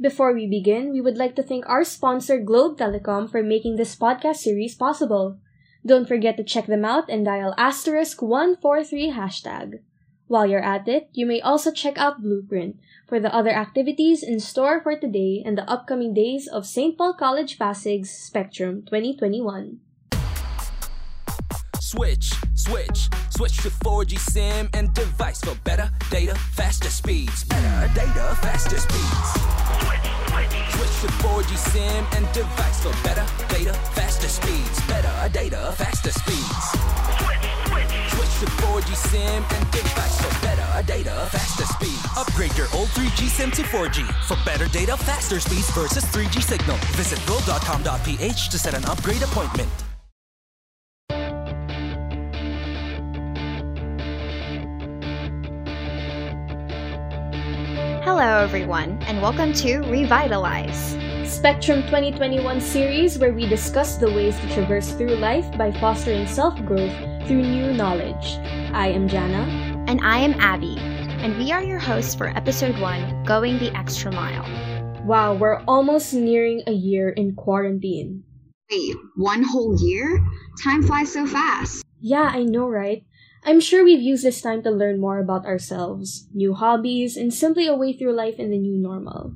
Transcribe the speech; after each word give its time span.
Before 0.00 0.32
we 0.32 0.46
begin, 0.46 0.92
we 0.92 1.02
would 1.02 1.18
like 1.18 1.36
to 1.36 1.42
thank 1.42 1.68
our 1.68 1.84
sponsor 1.84 2.40
Globe 2.40 2.78
Telecom 2.78 3.30
for 3.30 3.42
making 3.42 3.76
this 3.76 3.94
podcast 3.94 4.36
series 4.36 4.74
possible. 4.74 5.36
Don't 5.84 6.08
forget 6.08 6.38
to 6.38 6.44
check 6.44 6.64
them 6.64 6.86
out 6.86 7.10
and 7.10 7.22
dial 7.22 7.52
asterisk 7.58 8.22
143 8.22 9.12
hashtag. 9.12 9.80
While 10.26 10.46
you're 10.46 10.64
at 10.64 10.88
it, 10.88 11.10
you 11.12 11.26
may 11.26 11.42
also 11.42 11.70
check 11.70 11.98
out 11.98 12.22
Blueprint 12.22 12.80
for 13.06 13.20
the 13.20 13.34
other 13.34 13.50
activities 13.50 14.22
in 14.22 14.40
store 14.40 14.80
for 14.80 14.96
today 14.96 15.42
and 15.44 15.58
the 15.58 15.68
upcoming 15.68 16.14
days 16.14 16.48
of 16.48 16.64
St. 16.64 16.96
Paul 16.96 17.12
College 17.12 17.58
Pasig's 17.58 18.08
Spectrum 18.08 18.80
2021. 18.88 19.80
Switch, 21.78 22.32
switch, 22.54 23.10
switch 23.28 23.56
to 23.58 23.68
4G 23.68 24.16
SIM 24.16 24.70
and 24.72 24.94
device 24.94 25.42
for 25.42 25.54
better 25.60 25.90
data, 26.08 26.34
faster 26.56 26.88
speeds. 26.88 27.44
Better 27.44 27.92
data, 27.92 28.38
faster 28.40 28.78
speeds. 28.78 29.69
Switch 30.80 31.10
to 31.10 31.16
4G 31.18 31.58
SIM 31.58 32.06
and 32.16 32.32
device 32.32 32.82
for 32.82 32.92
better 33.04 33.26
data, 33.52 33.74
faster 33.92 34.28
speeds. 34.28 34.80
Better 34.88 35.28
data, 35.28 35.74
faster 35.76 36.10
speeds. 36.10 36.70
Switch 37.20 37.50
switch. 37.68 38.12
Switch 38.12 38.34
to 38.40 38.46
4G 38.64 38.94
SIM 38.96 39.44
and 39.44 39.70
device 39.70 40.20
for 40.22 40.32
better 40.40 40.86
data, 40.86 41.28
faster 41.30 41.66
speeds. 41.66 42.06
Upgrade 42.16 42.56
your 42.56 42.68
old 42.72 42.88
3G 42.88 43.28
SIM 43.28 43.50
to 43.50 43.62
4G 43.62 44.10
for 44.24 44.38
better 44.46 44.68
data, 44.68 44.96
faster 44.96 45.38
speeds 45.38 45.70
versus 45.72 46.04
3G 46.04 46.42
signal. 46.42 46.76
Visit 46.96 47.20
go.com.ph 47.26 48.48
to 48.48 48.58
set 48.58 48.72
an 48.72 48.84
upgrade 48.86 49.22
appointment. 49.22 49.89
Hello, 58.12 58.42
everyone, 58.42 59.00
and 59.04 59.22
welcome 59.22 59.52
to 59.52 59.78
Revitalize. 59.82 60.98
Spectrum 61.32 61.82
2021 61.82 62.60
series 62.60 63.16
where 63.20 63.32
we 63.32 63.46
discuss 63.46 63.98
the 63.98 64.10
ways 64.10 64.36
to 64.40 64.52
traverse 64.52 64.90
through 64.94 65.14
life 65.14 65.46
by 65.56 65.70
fostering 65.70 66.26
self-growth 66.26 66.92
through 67.28 67.42
new 67.42 67.72
knowledge. 67.72 68.36
I 68.74 68.88
am 68.88 69.06
Jana. 69.06 69.84
And 69.86 70.00
I 70.00 70.18
am 70.18 70.34
Abby, 70.40 70.76
and 71.22 71.38
we 71.38 71.52
are 71.52 71.62
your 71.62 71.78
hosts 71.78 72.16
for 72.16 72.26
episode 72.36 72.76
one 72.80 73.22
Going 73.22 73.60
the 73.60 73.74
Extra 73.78 74.10
Mile. 74.10 74.44
Wow, 75.04 75.34
we're 75.34 75.62
almost 75.68 76.12
nearing 76.12 76.64
a 76.66 76.72
year 76.72 77.10
in 77.10 77.36
quarantine. 77.36 78.24
Wait, 78.72 78.96
one 79.14 79.44
whole 79.44 79.80
year? 79.80 80.18
Time 80.64 80.82
flies 80.82 81.12
so 81.12 81.28
fast. 81.28 81.84
Yeah, 82.00 82.28
I 82.32 82.42
know, 82.42 82.66
right? 82.66 83.04
I'm 83.44 83.60
sure 83.60 83.84
we've 83.84 84.02
used 84.02 84.24
this 84.24 84.42
time 84.42 84.62
to 84.62 84.70
learn 84.70 85.00
more 85.00 85.18
about 85.18 85.46
ourselves, 85.46 86.28
new 86.34 86.54
hobbies, 86.54 87.16
and 87.16 87.32
simply 87.32 87.66
a 87.66 87.74
way 87.74 87.92
through 87.92 88.12
life 88.12 88.38
in 88.38 88.50
the 88.50 88.58
new 88.58 88.76
normal. 88.76 89.34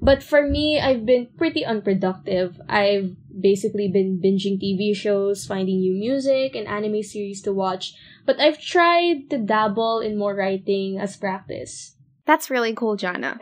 But 0.00 0.22
for 0.22 0.46
me, 0.46 0.80
I've 0.80 1.06
been 1.06 1.28
pretty 1.38 1.64
unproductive. 1.64 2.60
I've 2.68 3.16
basically 3.40 3.88
been 3.88 4.20
binging 4.20 4.60
TV 4.60 4.94
shows, 4.94 5.46
finding 5.46 5.80
new 5.80 5.94
music 5.94 6.54
and 6.54 6.68
anime 6.68 7.02
series 7.02 7.40
to 7.42 7.52
watch, 7.52 7.94
but 8.26 8.38
I've 8.38 8.60
tried 8.60 9.30
to 9.30 9.38
dabble 9.38 10.00
in 10.00 10.18
more 10.18 10.34
writing 10.34 10.98
as 10.98 11.16
practice. 11.16 11.96
That's 12.26 12.50
really 12.50 12.74
cool, 12.74 12.96
Jana. 12.96 13.40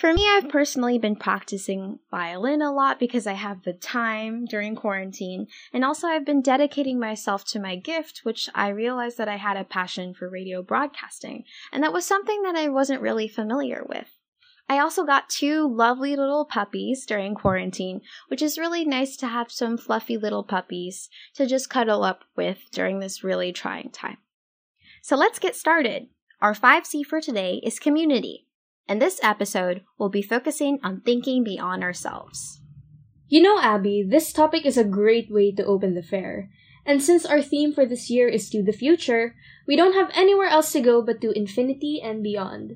For 0.00 0.14
me, 0.14 0.26
I've 0.26 0.48
personally 0.48 0.96
been 0.96 1.14
practicing 1.14 1.98
violin 2.10 2.62
a 2.62 2.72
lot 2.72 2.98
because 2.98 3.26
I 3.26 3.34
have 3.34 3.64
the 3.64 3.74
time 3.74 4.46
during 4.46 4.74
quarantine, 4.74 5.46
and 5.74 5.84
also 5.84 6.06
I've 6.06 6.24
been 6.24 6.40
dedicating 6.40 6.98
myself 6.98 7.44
to 7.48 7.60
my 7.60 7.76
gift, 7.76 8.20
which 8.22 8.48
I 8.54 8.70
realized 8.70 9.18
that 9.18 9.28
I 9.28 9.36
had 9.36 9.58
a 9.58 9.64
passion 9.64 10.14
for 10.14 10.30
radio 10.30 10.62
broadcasting, 10.62 11.44
and 11.70 11.84
that 11.84 11.92
was 11.92 12.06
something 12.06 12.40
that 12.44 12.56
I 12.56 12.68
wasn't 12.68 13.02
really 13.02 13.28
familiar 13.28 13.84
with. 13.86 14.08
I 14.70 14.78
also 14.78 15.04
got 15.04 15.28
two 15.28 15.68
lovely 15.68 16.16
little 16.16 16.46
puppies 16.46 17.04
during 17.04 17.34
quarantine, 17.34 18.00
which 18.28 18.40
is 18.40 18.56
really 18.56 18.86
nice 18.86 19.18
to 19.18 19.26
have 19.26 19.52
some 19.52 19.76
fluffy 19.76 20.16
little 20.16 20.44
puppies 20.44 21.10
to 21.34 21.44
just 21.46 21.68
cuddle 21.68 22.04
up 22.04 22.24
with 22.34 22.70
during 22.72 23.00
this 23.00 23.22
really 23.22 23.52
trying 23.52 23.90
time. 23.90 24.16
So 25.02 25.14
let's 25.14 25.38
get 25.38 25.56
started. 25.56 26.06
Our 26.40 26.54
5C 26.54 27.04
for 27.04 27.20
today 27.20 27.60
is 27.62 27.78
community. 27.78 28.46
And 28.90 29.00
this 29.00 29.20
episode 29.22 29.82
will 30.00 30.08
be 30.08 30.20
focusing 30.20 30.80
on 30.82 31.02
thinking 31.02 31.44
beyond 31.44 31.84
ourselves. 31.84 32.60
You 33.28 33.40
know, 33.40 33.60
Abby, 33.60 34.02
this 34.02 34.32
topic 34.32 34.66
is 34.66 34.76
a 34.76 34.82
great 34.82 35.30
way 35.30 35.52
to 35.52 35.64
open 35.64 35.94
the 35.94 36.02
fair. 36.02 36.50
And 36.84 37.00
since 37.00 37.24
our 37.24 37.40
theme 37.40 37.72
for 37.72 37.86
this 37.86 38.10
year 38.10 38.26
is 38.26 38.50
to 38.50 38.64
the 38.64 38.72
future, 38.72 39.36
we 39.68 39.76
don't 39.76 39.94
have 39.94 40.10
anywhere 40.12 40.48
else 40.48 40.72
to 40.72 40.80
go 40.80 41.02
but 41.02 41.20
to 41.20 41.30
infinity 41.30 42.00
and 42.02 42.20
beyond. 42.20 42.72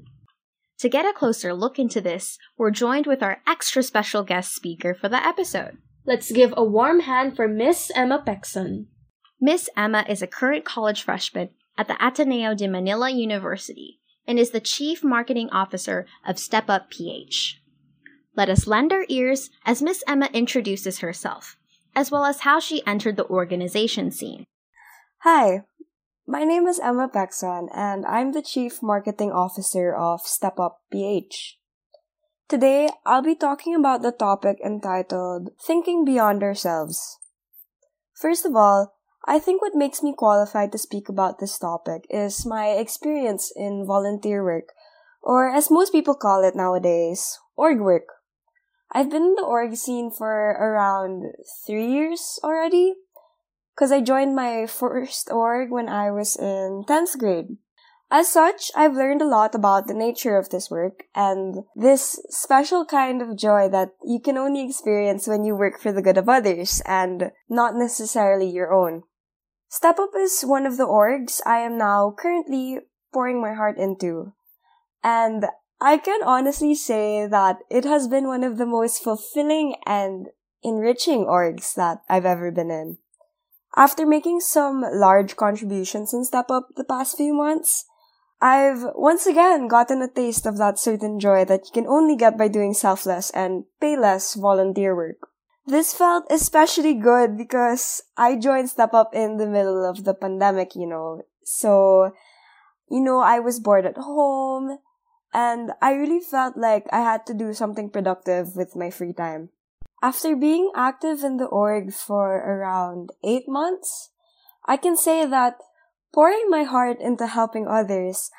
To 0.79 0.89
get 0.89 1.05
a 1.05 1.13
closer 1.13 1.53
look 1.53 1.81
into 1.81 2.01
this, 2.01 2.39
we're 2.57 2.71
joined 2.71 3.09
with 3.09 3.21
our 3.21 3.39
extra 3.45 3.83
special 3.83 4.23
guest 4.23 4.55
speaker 4.55 4.95
for 4.95 5.09
the 5.09 5.21
episode. 5.27 5.79
Let's 6.07 6.31
give 6.31 6.55
a 6.57 6.63
warm 6.63 7.01
hand 7.01 7.35
for 7.35 7.49
Miss 7.49 7.91
Emma 7.93 8.23
Pecson. 8.25 8.87
Miss 9.41 9.69
Emma 9.77 10.05
is 10.09 10.23
a 10.23 10.29
current 10.29 10.65
college 10.65 11.03
freshman 11.03 11.49
at 11.77 11.89
the 11.89 11.97
Ateneo 12.01 12.55
de 12.55 12.69
Manila 12.69 13.11
University 13.11 13.99
and 14.27 14.39
is 14.39 14.51
the 14.51 14.61
Chief 14.61 15.05
Marketing 15.05 15.49
Officer 15.51 16.07
of 16.27 16.39
Step 16.39 16.69
Up 16.69 16.91
PH. 16.91 17.61
Let 18.37 18.49
us 18.49 18.67
lend 18.67 18.93
our 18.93 19.05
ears 19.09 19.51
as 19.65 19.83
Miss 19.83 20.03
Emma 20.07 20.29
introduces 20.33 20.99
herself, 20.99 21.57
as 21.95 22.11
well 22.11 22.25
as 22.25 22.41
how 22.41 22.59
she 22.59 22.85
entered 22.87 23.17
the 23.17 23.29
organization 23.29 24.11
scene. 24.11 24.47
Hi, 25.19 25.63
my 26.27 26.43
name 26.45 26.67
is 26.67 26.81
Emma 26.81 27.09
Pecson, 27.09 27.69
and 27.75 28.07
I'm 28.07 28.33
the 28.33 28.43
Chief 28.43 28.83
Marketing 28.83 29.31
Officer 29.31 29.95
of 29.95 30.23
Step 30.23 30.59
Up 30.59 30.81
PH. 30.91 31.59
Today, 32.49 32.89
I'll 33.07 33.23
be 33.23 33.35
talking 33.35 33.75
about 33.75 34.03
the 34.03 34.13
topic 34.13 34.59
entitled 34.65 35.51
Thinking 35.67 36.05
Beyond 36.05 36.43
Ourselves. 36.43 37.19
First 38.15 38.47
of 38.47 38.57
all, 38.57 38.94
I 39.27 39.39
think 39.39 39.63
what 39.63 39.75
makes 39.75 40.03
me 40.03 40.13
qualified 40.13 40.71
to 40.73 40.79
speak 40.79 41.09
about 41.09 41.39
this 41.39 41.59
topic 41.59 42.07
is 42.11 42.45
my 42.45 42.69
experience 42.77 43.51
in 43.57 43.87
volunteer 43.87 44.45
work, 44.45 44.69
or 45.23 45.49
as 45.49 45.71
most 45.71 45.93
people 45.93 46.15
call 46.15 46.45
it 46.45 46.55
nowadays, 46.55 47.39
org 47.57 47.81
work. 47.81 48.05
I've 48.93 49.09
been 49.09 49.23
in 49.23 49.35
the 49.35 49.43
org 49.43 49.77
scene 49.77 50.11
for 50.11 50.29
around 50.29 51.33
three 51.67 51.87
years 51.91 52.39
already, 52.45 52.97
because 53.75 53.91
I 53.91 54.03
joined 54.03 54.37
my 54.37 54.67
first 54.69 55.31
org 55.33 55.71
when 55.71 55.89
I 55.89 56.11
was 56.11 56.37
in 56.37 56.85
10th 56.87 57.17
grade. 57.19 57.57
As 58.11 58.29
such, 58.29 58.71
I've 58.77 58.93
learned 58.93 59.23
a 59.23 59.27
lot 59.27 59.55
about 59.55 59.87
the 59.87 59.95
nature 59.95 60.37
of 60.37 60.51
this 60.51 60.71
work 60.71 61.05
and 61.15 61.65
this 61.75 62.21
special 62.29 62.85
kind 62.85 63.23
of 63.23 63.39
joy 63.39 63.71
that 63.71 63.93
you 64.05 64.21
can 64.21 64.37
only 64.37 64.63
experience 64.65 65.27
when 65.27 65.45
you 65.45 65.57
work 65.57 65.81
for 65.81 65.93
the 65.93 66.03
good 66.03 66.19
of 66.19 66.29
others 66.29 66.83
and 66.85 67.33
not 67.49 67.75
necessarily 67.75 68.51
your 68.51 68.71
own. 68.71 69.03
Step 69.75 69.99
Up 69.99 70.11
is 70.17 70.43
one 70.43 70.67
of 70.67 70.77
the 70.77 70.87
orgs 70.87 71.41
I 71.45 71.59
am 71.59 71.77
now 71.77 72.15
currently 72.17 72.79
pouring 73.13 73.43
my 73.43 73.55
heart 73.55 73.77
into. 73.77 74.33
And 75.03 75.47
I 75.81 75.99
can 75.99 76.23
honestly 76.23 76.77
say 76.77 77.27
that 77.27 77.59
it 77.69 77.85
has 77.85 78.07
been 78.07 78.29
one 78.29 78.45
of 78.45 78.57
the 78.57 78.67
most 78.67 79.03
fulfilling 79.03 79.75
and 79.85 80.29
enriching 80.63 81.27
orgs 81.27 81.75
that 81.75 81.99
I've 82.09 82.25
ever 82.25 82.53
been 82.53 82.71
in. 82.71 82.99
After 83.75 84.07
making 84.07 84.43
some 84.43 84.83
large 84.93 85.35
contributions 85.35 86.15
in 86.15 86.25
Step 86.25 86.53
Up 86.53 86.69
the 86.77 86.85
past 86.85 87.17
few 87.17 87.35
months, 87.35 87.85
I've 88.41 88.85
once 88.95 89.27
again 89.27 89.67
gotten 89.67 90.03
a 90.03 90.09
taste 90.09 90.47
of 90.47 90.57
that 90.59 90.79
certain 90.79 91.19
joy 91.19 91.45
that 91.47 91.67
you 91.67 91.73
can 91.75 91.89
only 91.89 92.15
get 92.15 92.39
by 92.39 92.47
doing 92.47 92.75
selfless 92.75 93.31
and 93.31 93.65
payless 93.83 94.41
volunteer 94.41 94.95
work. 94.95 95.34
This 95.67 95.95
felt 95.95 96.27
especially 96.31 96.95
good 96.95 97.39
because 97.39 98.03
I 98.17 98.37
joined 98.37 98.69
Step 98.69 98.93
Up 98.93 99.15
in 99.15 99.39
the 99.39 99.47
middle 99.47 99.85
of 99.89 100.05
the 100.05 100.13
pandemic, 100.13 100.77
you 100.77 100.87
know. 100.87 101.23
So, 101.43 102.13
you 102.91 103.01
know, 103.01 103.21
I 103.21 103.41
was 103.41 103.61
bored 103.61 103.87
at 103.87 103.97
home 103.97 104.79
and 105.33 105.73
I 105.81 105.95
really 105.95 106.21
felt 106.21 106.57
like 106.57 106.87
I 106.93 107.01
had 107.01 107.25
to 107.27 107.35
do 107.35 107.55
something 107.55 107.89
productive 107.89 108.57
with 108.57 108.77
my 108.77 108.91
free 108.91 109.15
time. 109.15 109.49
After 110.03 110.37
being 110.37 110.71
active 110.77 111.25
in 111.25 111.39
the 111.39 111.47
org 111.47 111.95
for 111.95 112.37
around 112.37 113.11
eight 113.25 113.49
months, 113.49 114.11
I 114.67 114.77
can 114.77 114.99
say 114.99 115.25
that 115.25 115.57
pouring 116.13 116.51
my 116.51 116.65
heart 116.65 117.01
into 117.01 117.27
helping 117.27 117.67
others 117.67 118.31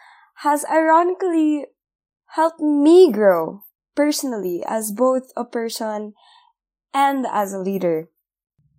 has 0.45 0.63
ironically 0.69 1.65
helped 2.38 2.59
me 2.59 3.11
grow 3.11 3.63
personally 3.95 4.63
as 4.67 4.91
both 4.91 5.31
a 5.35 5.44
person 5.44 6.13
and 6.95 7.27
as 7.30 7.53
a 7.53 7.59
leader. 7.59 8.07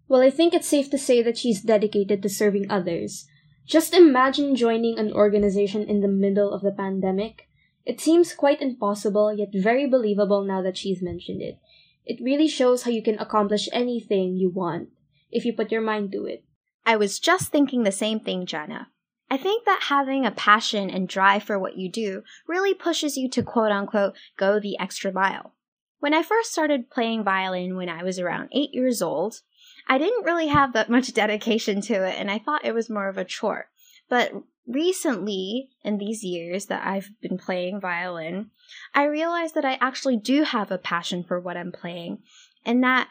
Well, 0.09 0.23
I 0.23 0.31
think 0.31 0.55
it's 0.55 0.67
safe 0.67 0.91
to 0.91 0.99
say 0.99 1.23
that 1.23 1.37
she's 1.37 1.61
dedicated 1.61 2.23
to 2.23 2.31
serving 2.31 2.71
others. 2.71 3.27
Just 3.67 3.93
imagine 3.93 4.57
joining 4.57 4.99
an 4.99 5.13
organization 5.13 5.83
in 5.83 6.01
the 6.01 6.09
middle 6.09 6.53
of 6.53 6.63
the 6.63 6.73
pandemic. 6.73 7.49
It 7.85 8.01
seems 8.01 8.33
quite 8.33 8.63
impossible, 8.63 9.37
yet 9.37 9.51
very 9.53 9.87
believable 9.87 10.45
now 10.45 10.63
that 10.63 10.79
she's 10.79 11.03
mentioned 11.03 11.43
it. 11.43 11.59
It 12.07 12.23
really 12.23 12.49
shows 12.49 12.85
how 12.85 12.91
you 12.91 13.03
can 13.03 13.19
accomplish 13.19 13.69
anything 13.73 14.37
you 14.37 14.49
want 14.49 14.89
if 15.31 15.45
you 15.45 15.53
put 15.53 15.71
your 15.71 15.83
mind 15.83 16.13
to 16.13 16.25
it. 16.25 16.45
I 16.87 16.97
was 16.97 17.19
just 17.19 17.51
thinking 17.51 17.83
the 17.83 17.93
same 17.93 18.21
thing, 18.21 18.47
Jana. 18.47 18.89
I 19.29 19.37
think 19.37 19.65
that 19.67 19.89
having 19.89 20.25
a 20.25 20.31
passion 20.31 20.89
and 20.89 21.09
drive 21.09 21.43
for 21.43 21.59
what 21.59 21.77
you 21.77 21.91
do 21.91 22.23
really 22.47 22.75
pushes 22.75 23.17
you 23.17 23.29
to 23.31 23.43
quote 23.43 23.73
unquote 23.73 24.15
go 24.39 24.61
the 24.61 24.79
extra 24.79 25.13
mile. 25.13 25.56
When 25.99 26.15
I 26.15 26.23
first 26.23 26.53
started 26.53 26.91
playing 26.91 27.25
violin 27.25 27.77
when 27.77 27.89
I 27.89 28.03
was 28.03 28.19
around 28.19 28.51
eight 28.53 28.75
years 28.75 29.01
old, 29.01 29.41
I 29.89 29.99
didn't 29.99 30.25
really 30.25 30.49
have 30.49 30.73
that 30.73 30.91
much 30.91 31.13
dedication 31.15 31.81
to 31.83 32.07
it 32.07 32.17
and 32.19 32.31
I 32.31 32.39
thought 32.39 32.65
it 32.65 32.75
was 32.75 32.91
more 32.91 33.09
of 33.09 33.19
a 33.19 33.25
chore. 33.25 33.71
But 34.09 34.33
recently, 34.67 35.71
in 35.83 35.99
these 35.99 36.23
years 36.23 36.67
that 36.67 36.87
I've 36.87 37.11
been 37.21 37.39
playing 37.39 37.81
violin, 37.81 38.51
I 38.95 39.05
realized 39.05 39.55
that 39.55 39.65
I 39.65 39.79
actually 39.81 40.17
do 40.17 40.43
have 40.43 40.71
a 40.71 40.79
passion 40.79 41.25
for 41.25 41.41
what 41.41 41.57
I'm 41.57 41.73
playing 41.73 42.19
and 42.65 42.83
that 42.83 43.09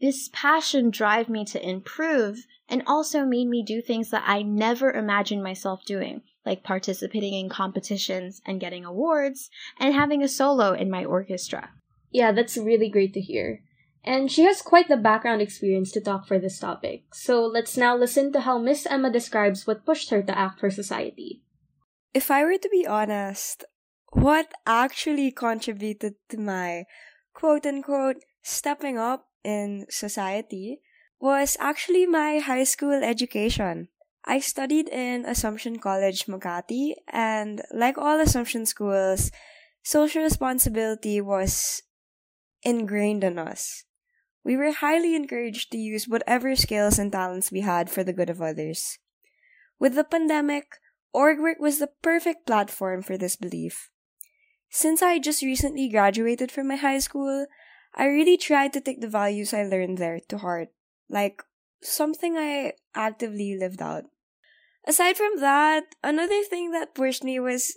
this 0.00 0.28
passion 0.32 0.90
drive 0.90 1.28
me 1.28 1.44
to 1.46 1.68
improve 1.68 2.46
and 2.68 2.82
also 2.86 3.24
made 3.24 3.48
me 3.48 3.62
do 3.62 3.80
things 3.80 4.10
that 4.10 4.24
I 4.26 4.42
never 4.42 4.90
imagined 4.90 5.42
myself 5.42 5.84
doing, 5.84 6.22
like 6.44 6.62
participating 6.62 7.34
in 7.34 7.48
competitions 7.48 8.40
and 8.44 8.60
getting 8.60 8.84
awards 8.84 9.48
and 9.78 9.94
having 9.94 10.22
a 10.22 10.28
solo 10.28 10.72
in 10.72 10.90
my 10.90 11.04
orchestra. 11.04 11.70
Yeah, 12.16 12.32
that's 12.32 12.56
really 12.56 12.88
great 12.88 13.12
to 13.12 13.20
hear. 13.20 13.60
And 14.02 14.32
she 14.32 14.44
has 14.44 14.62
quite 14.62 14.88
the 14.88 14.96
background 14.96 15.42
experience 15.42 15.92
to 15.92 16.00
talk 16.00 16.26
for 16.26 16.38
this 16.38 16.58
topic. 16.58 17.12
So 17.12 17.44
let's 17.44 17.76
now 17.76 17.94
listen 17.94 18.32
to 18.32 18.40
how 18.40 18.56
Miss 18.56 18.86
Emma 18.86 19.12
describes 19.12 19.66
what 19.66 19.84
pushed 19.84 20.08
her 20.08 20.22
to 20.22 20.38
act 20.38 20.60
for 20.60 20.70
society. 20.70 21.42
If 22.14 22.30
I 22.30 22.42
were 22.42 22.56
to 22.56 22.70
be 22.72 22.86
honest, 22.86 23.66
what 24.12 24.48
actually 24.64 25.30
contributed 25.30 26.14
to 26.30 26.40
my 26.40 26.86
quote 27.34 27.66
unquote 27.66 28.24
stepping 28.42 28.96
up 28.96 29.28
in 29.44 29.84
society 29.90 30.80
was 31.20 31.58
actually 31.60 32.06
my 32.06 32.38
high 32.38 32.64
school 32.64 33.04
education. 33.04 33.88
I 34.24 34.40
studied 34.40 34.88
in 34.88 35.26
Assumption 35.26 35.80
College, 35.80 36.24
Makati, 36.24 36.94
and 37.12 37.60
like 37.74 37.98
all 37.98 38.18
Assumption 38.20 38.64
schools, 38.64 39.30
social 39.84 40.22
responsibility 40.22 41.20
was 41.20 41.82
ingrained 42.62 43.24
in 43.24 43.38
us. 43.38 43.84
We 44.44 44.56
were 44.56 44.72
highly 44.72 45.16
encouraged 45.16 45.72
to 45.72 45.78
use 45.78 46.06
whatever 46.06 46.54
skills 46.54 46.98
and 46.98 47.10
talents 47.10 47.50
we 47.50 47.60
had 47.60 47.90
for 47.90 48.04
the 48.04 48.12
good 48.12 48.30
of 48.30 48.40
others. 48.40 48.98
With 49.78 49.94
the 49.94 50.04
pandemic, 50.04 50.78
org 51.12 51.40
work 51.40 51.58
was 51.58 51.78
the 51.78 51.90
perfect 52.02 52.46
platform 52.46 53.02
for 53.02 53.18
this 53.18 53.36
belief. 53.36 53.90
Since 54.70 55.02
I 55.02 55.18
just 55.18 55.42
recently 55.42 55.88
graduated 55.88 56.52
from 56.52 56.68
my 56.68 56.76
high 56.76 56.98
school, 56.98 57.46
I 57.94 58.06
really 58.06 58.36
tried 58.36 58.72
to 58.74 58.80
take 58.80 59.00
the 59.00 59.08
values 59.08 59.54
I 59.54 59.64
learned 59.64 59.98
there 59.98 60.20
to 60.28 60.38
heart, 60.38 60.68
like 61.08 61.42
something 61.82 62.36
I 62.36 62.74
actively 62.94 63.56
lived 63.58 63.80
out. 63.80 64.04
Aside 64.86 65.16
from 65.16 65.40
that, 65.40 65.84
another 66.04 66.42
thing 66.44 66.70
that 66.70 66.94
pushed 66.94 67.24
me 67.24 67.40
was 67.40 67.76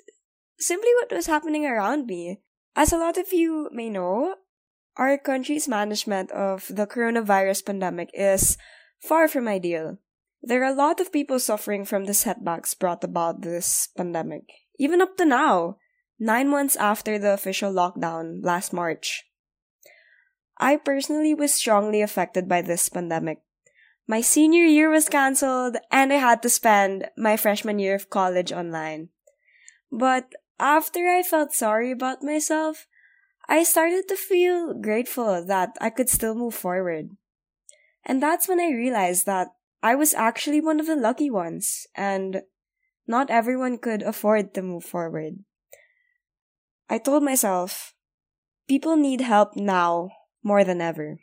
simply 0.59 0.91
what 0.99 1.11
was 1.11 1.27
happening 1.27 1.65
around 1.65 2.05
me. 2.05 2.41
As 2.75 2.93
a 2.93 2.97
lot 2.97 3.17
of 3.17 3.33
you 3.33 3.69
may 3.71 3.89
know, 3.89 4.35
our 4.99 5.17
country's 5.17 5.67
management 5.67 6.29
of 6.31 6.67
the 6.67 6.85
coronavirus 6.85 7.65
pandemic 7.65 8.11
is 8.13 8.57
far 8.99 9.29
from 9.29 9.47
ideal. 9.47 9.97
There 10.43 10.61
are 10.61 10.71
a 10.71 10.75
lot 10.75 10.99
of 10.99 11.13
people 11.13 11.39
suffering 11.39 11.85
from 11.85 12.03
the 12.03 12.13
setbacks 12.13 12.73
brought 12.73 13.03
about 13.03 13.41
this 13.41 13.87
pandemic, 13.95 14.43
even 14.77 15.01
up 15.01 15.15
to 15.15 15.25
now, 15.25 15.77
nine 16.19 16.49
months 16.49 16.75
after 16.75 17.17
the 17.17 17.31
official 17.31 17.71
lockdown 17.71 18.43
last 18.43 18.73
March. 18.73 19.23
I 20.57 20.75
personally 20.75 21.33
was 21.33 21.53
strongly 21.53 22.01
affected 22.01 22.49
by 22.49 22.61
this 22.61 22.89
pandemic. 22.89 23.39
My 24.05 24.19
senior 24.19 24.65
year 24.65 24.89
was 24.89 25.07
cancelled 25.07 25.77
and 25.91 26.11
I 26.11 26.17
had 26.17 26.41
to 26.43 26.49
spend 26.49 27.07
my 27.15 27.37
freshman 27.37 27.79
year 27.79 27.95
of 27.95 28.09
college 28.09 28.51
online. 28.51 29.09
But 29.91 30.33
after 30.59 31.07
I 31.07 31.23
felt 31.23 31.53
sorry 31.53 31.91
about 31.91 32.21
myself, 32.21 32.85
I 33.49 33.63
started 33.63 34.07
to 34.07 34.15
feel 34.15 34.75
grateful 34.75 35.43
that 35.43 35.75
I 35.81 35.89
could 35.89 36.07
still 36.07 36.35
move 36.35 36.53
forward. 36.53 37.09
And 38.05 38.21
that's 38.21 38.47
when 38.47 38.59
I 38.59 38.69
realized 38.69 39.25
that 39.25 39.47
I 39.81 39.95
was 39.95 40.13
actually 40.13 40.61
one 40.61 40.79
of 40.79 40.85
the 40.85 40.95
lucky 40.95 41.31
ones 41.31 41.87
and 41.95 42.43
not 43.07 43.31
everyone 43.31 43.79
could 43.79 44.03
afford 44.03 44.53
to 44.53 44.61
move 44.61 44.85
forward. 44.85 45.39
I 46.87 46.99
told 46.99 47.23
myself, 47.23 47.95
people 48.67 48.95
need 48.95 49.21
help 49.21 49.55
now 49.55 50.11
more 50.43 50.63
than 50.63 50.79
ever. 50.79 51.17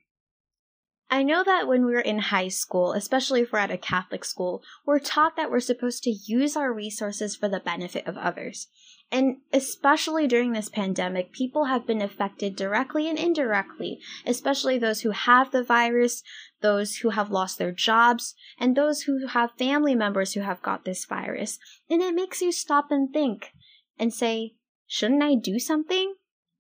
I 1.09 1.23
know 1.23 1.45
that 1.45 1.69
when 1.69 1.87
we 1.87 1.93
were 1.93 2.01
in 2.01 2.19
high 2.19 2.49
school, 2.49 2.93
especially 2.93 3.43
if 3.43 3.53
we're 3.53 3.61
at 3.61 3.71
a 3.71 3.79
Catholic 3.79 4.25
school, 4.25 4.65
we're 4.85 4.99
taught 4.99 5.37
that 5.37 5.49
we're 5.49 5.61
supposed 5.61 6.03
to 6.03 6.11
use 6.11 6.57
our 6.57 6.73
resources 6.73 7.37
for 7.37 7.49
the 7.49 7.61
benefit 7.61 8.05
of 8.09 8.17
others. 8.17 8.67
And 9.11 9.37
especially 9.53 10.27
during 10.27 10.53
this 10.53 10.69
pandemic, 10.69 11.33
people 11.33 11.67
have 11.67 11.87
been 11.87 12.03
affected 12.03 12.57
directly 12.57 13.09
and 13.09 13.19
indirectly, 13.19 14.01
especially 14.27 14.79
those 14.79 15.03
who 15.03 15.11
have 15.11 15.53
the 15.53 15.63
virus, 15.63 16.23
those 16.61 16.97
who 16.97 17.11
have 17.11 17.31
lost 17.31 17.59
their 17.59 17.71
jobs, 17.71 18.35
and 18.59 18.77
those 18.77 19.03
who 19.03 19.29
have 19.29 19.53
family 19.59 19.95
members 19.95 20.33
who 20.33 20.41
have 20.41 20.61
got 20.61 20.85
this 20.85 21.05
virus. 21.05 21.59
And 21.89 22.03
it 22.03 22.15
makes 22.15 22.41
you 22.41 22.51
stop 22.51 22.91
and 22.91 23.13
think 23.13 23.53
and 23.99 24.13
say, 24.13 24.55
shouldn't 24.89 25.23
I 25.23 25.37
do 25.37 25.61
something? 25.61 26.15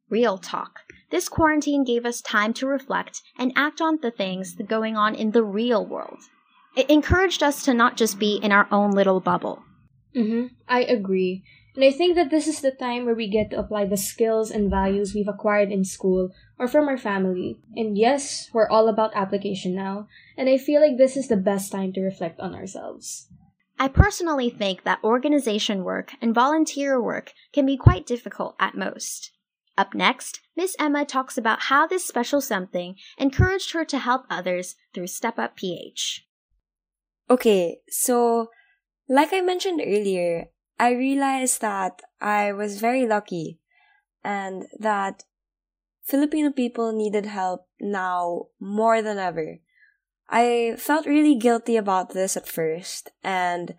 Real 0.08 0.38
talk. 0.38 0.81
This 1.10 1.28
quarantine 1.28 1.84
gave 1.84 2.06
us 2.06 2.20
time 2.20 2.52
to 2.54 2.66
reflect 2.66 3.22
and 3.37 3.52
act 3.56 3.81
on 3.81 3.98
the 4.02 4.12
things 4.12 4.54
going 4.54 4.96
on 4.96 5.16
in 5.16 5.32
the 5.32 5.43
real 5.43 5.84
world. 5.84 6.19
It 6.76 6.90
encouraged 6.90 7.43
us 7.43 7.64
to 7.64 7.75
not 7.75 7.96
just 7.96 8.19
be 8.19 8.37
in 8.37 8.52
our 8.52 8.69
own 8.70 8.93
little 8.93 9.19
bubble. 9.19 9.64
Mm-hmm. 10.14 10.54
I 10.69 10.82
agree. 10.82 11.43
And 11.76 11.84
I 11.84 11.93
think 11.93 12.17
that 12.17 12.31
this 12.31 12.49
is 12.49 12.62
the 12.62 12.70
time 12.70 13.05
where 13.05 13.14
we 13.14 13.28
get 13.28 13.50
to 13.50 13.58
apply 13.58 13.84
the 13.84 13.99
skills 13.99 14.50
and 14.50 14.70
values 14.70 15.14
we've 15.14 15.28
acquired 15.28 15.70
in 15.70 15.84
school 15.84 16.31
or 16.58 16.67
from 16.67 16.88
our 16.88 16.96
family. 16.96 17.58
And 17.75 17.99
yes, 17.99 18.49
we're 18.55 18.69
all 18.69 18.88
about 18.88 19.14
application 19.14 19.75
now, 19.75 20.08
and 20.38 20.49
I 20.49 20.56
feel 20.56 20.81
like 20.81 20.96
this 20.96 21.19
is 21.19 21.28
the 21.28 21.37
best 21.37 21.70
time 21.70 21.93
to 21.93 22.00
reflect 22.00 22.40
on 22.40 22.55
ourselves. 22.55 23.28
I 23.78 23.88
personally 23.88 24.49
think 24.49 24.84
that 24.84 25.05
organization 25.05 25.84
work 25.84 26.12
and 26.23 26.34
volunteer 26.34 27.00
work 27.00 27.34
can 27.52 27.67
be 27.67 27.76
quite 27.76 28.06
difficult 28.06 28.56
at 28.58 28.75
most. 28.75 29.32
Up 29.76 29.94
next, 29.94 30.40
Miss 30.56 30.75
Emma 30.79 31.05
talks 31.05 31.37
about 31.37 31.64
how 31.64 31.87
this 31.87 32.06
special 32.06 32.40
something 32.40 32.96
encouraged 33.19 33.72
her 33.72 33.84
to 33.84 33.99
help 33.99 34.25
others 34.31 34.76
through 34.94 35.08
Step 35.08 35.38
Up 35.38 35.56
PH. 35.56 36.26
Okay, 37.29 37.81
so 37.90 38.49
like 39.11 39.34
I 39.34 39.43
mentioned 39.43 39.82
earlier, 39.84 40.46
I 40.78 40.93
realized 40.93 41.61
that 41.61 42.02
I 42.20 42.52
was 42.52 42.81
very 42.81 43.06
lucky 43.06 43.58
and 44.23 44.67
that 44.78 45.25
Filipino 46.02 46.50
people 46.50 46.93
needed 46.93 47.26
help 47.26 47.67
now 47.81 48.46
more 48.60 49.03
than 49.03 49.19
ever. 49.19 49.58
I 50.29 50.74
felt 50.79 51.06
really 51.06 51.36
guilty 51.36 51.77
about 51.77 52.10
this 52.10 52.36
at 52.36 52.48
first, 52.48 53.10
and 53.22 53.74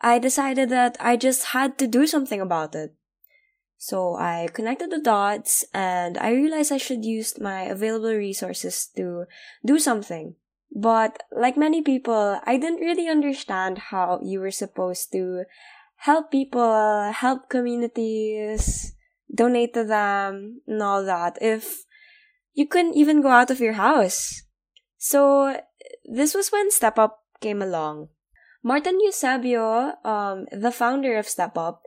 I 0.00 0.18
decided 0.18 0.68
that 0.70 0.96
I 1.00 1.16
just 1.16 1.46
had 1.46 1.78
to 1.78 1.86
do 1.86 2.06
something 2.06 2.40
about 2.40 2.74
it. 2.74 2.94
So 3.76 4.16
I 4.16 4.48
connected 4.52 4.90
the 4.90 4.98
dots 4.98 5.64
and 5.74 6.16
I 6.18 6.32
realized 6.32 6.72
I 6.72 6.78
should 6.78 7.04
use 7.04 7.38
my 7.38 7.62
available 7.62 8.14
resources 8.14 8.88
to 8.96 9.26
do 9.64 9.78
something. 9.78 10.36
But 10.74 11.22
like 11.30 11.56
many 11.56 11.82
people, 11.82 12.40
I 12.44 12.56
didn't 12.56 12.80
really 12.80 13.08
understand 13.08 13.90
how 13.90 14.20
you 14.22 14.40
were 14.40 14.50
supposed 14.50 15.12
to 15.12 15.44
help 16.04 16.30
people, 16.30 17.12
help 17.16 17.48
communities, 17.48 18.92
donate 19.32 19.72
to 19.72 19.84
them, 19.84 20.60
and 20.68 20.82
all 20.82 21.02
that 21.02 21.38
if 21.40 21.84
you 22.52 22.68
couldn't 22.68 22.94
even 22.94 23.22
go 23.22 23.28
out 23.28 23.50
of 23.50 23.58
your 23.58 23.72
house. 23.72 24.42
So 24.98 25.56
this 26.04 26.34
was 26.34 26.52
when 26.52 26.70
Step 26.70 26.98
Up 26.98 27.24
came 27.40 27.62
along. 27.62 28.08
Martin 28.62 29.00
Eusebio, 29.00 29.96
um, 30.04 30.44
the 30.52 30.70
founder 30.70 31.16
of 31.16 31.28
Step 31.28 31.56
Up, 31.56 31.80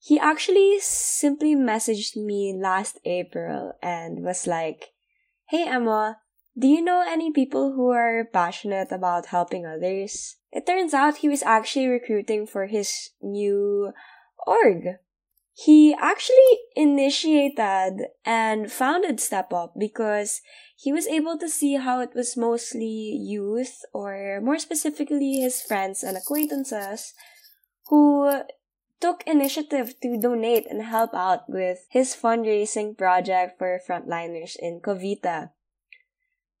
he 0.00 0.18
actually 0.18 0.80
simply 0.80 1.54
messaged 1.54 2.16
me 2.16 2.56
last 2.56 2.98
April 3.04 3.72
and 3.82 4.24
was 4.24 4.46
like, 4.46 4.96
Hey 5.48 5.68
Emma, 5.68 6.16
do 6.56 6.68
you 6.68 6.82
know 6.82 7.04
any 7.06 7.32
people 7.32 7.72
who 7.72 7.90
are 7.90 8.24
passionate 8.32 8.92
about 8.92 9.26
helping 9.26 9.66
others? 9.66 10.37
It 10.58 10.66
turns 10.66 10.92
out 10.92 11.18
he 11.18 11.28
was 11.28 11.44
actually 11.44 11.86
recruiting 11.86 12.44
for 12.44 12.66
his 12.66 13.10
new 13.22 13.92
org. 14.44 14.98
He 15.54 15.94
actually 15.94 16.58
initiated 16.74 18.10
and 18.26 18.66
founded 18.66 19.20
Step 19.20 19.52
Up 19.52 19.74
because 19.78 20.42
he 20.74 20.92
was 20.92 21.06
able 21.06 21.38
to 21.38 21.48
see 21.48 21.74
how 21.74 22.00
it 22.00 22.10
was 22.12 22.36
mostly 22.36 22.90
youth, 23.22 23.84
or 23.94 24.40
more 24.42 24.58
specifically 24.58 25.38
his 25.38 25.62
friends 25.62 26.02
and 26.02 26.16
acquaintances, 26.16 27.14
who 27.86 28.42
took 28.98 29.22
initiative 29.28 29.94
to 30.00 30.18
donate 30.18 30.66
and 30.68 30.82
help 30.82 31.14
out 31.14 31.48
with 31.48 31.86
his 31.88 32.16
fundraising 32.16 32.98
project 32.98 33.60
for 33.60 33.78
frontliners 33.78 34.56
in 34.58 34.80
Cavite. 34.80 35.50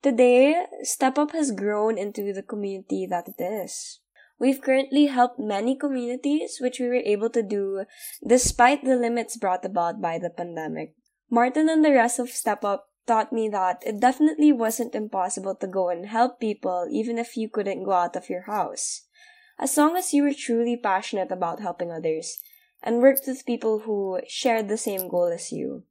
Today, 0.00 0.64
Step 0.82 1.18
Up 1.18 1.32
has 1.32 1.50
grown 1.50 1.98
into 1.98 2.32
the 2.32 2.42
community 2.42 3.04
that 3.10 3.26
it 3.26 3.42
is. 3.42 3.98
We've 4.38 4.62
currently 4.62 5.06
helped 5.06 5.40
many 5.40 5.76
communities, 5.76 6.58
which 6.60 6.78
we 6.78 6.86
were 6.86 7.02
able 7.04 7.30
to 7.30 7.42
do 7.42 7.84
despite 8.24 8.84
the 8.84 8.94
limits 8.94 9.36
brought 9.36 9.64
about 9.64 10.00
by 10.00 10.20
the 10.20 10.30
pandemic. 10.30 10.94
Martin 11.28 11.68
and 11.68 11.84
the 11.84 11.92
rest 11.92 12.20
of 12.20 12.30
Step 12.30 12.64
Up 12.64 12.90
taught 13.08 13.32
me 13.32 13.48
that 13.48 13.82
it 13.84 13.98
definitely 13.98 14.52
wasn't 14.52 14.94
impossible 14.94 15.56
to 15.56 15.66
go 15.66 15.88
and 15.88 16.06
help 16.06 16.38
people 16.38 16.86
even 16.88 17.18
if 17.18 17.36
you 17.36 17.48
couldn't 17.48 17.82
go 17.82 17.92
out 17.92 18.14
of 18.14 18.30
your 18.30 18.42
house. 18.42 19.02
As 19.58 19.76
long 19.76 19.96
as 19.96 20.14
you 20.14 20.22
were 20.22 20.32
truly 20.32 20.76
passionate 20.76 21.32
about 21.32 21.58
helping 21.58 21.90
others 21.90 22.38
and 22.84 23.02
worked 23.02 23.26
with 23.26 23.46
people 23.46 23.80
who 23.80 24.20
shared 24.28 24.68
the 24.68 24.76
same 24.76 25.08
goal 25.08 25.32
as 25.34 25.50
you. 25.50 25.82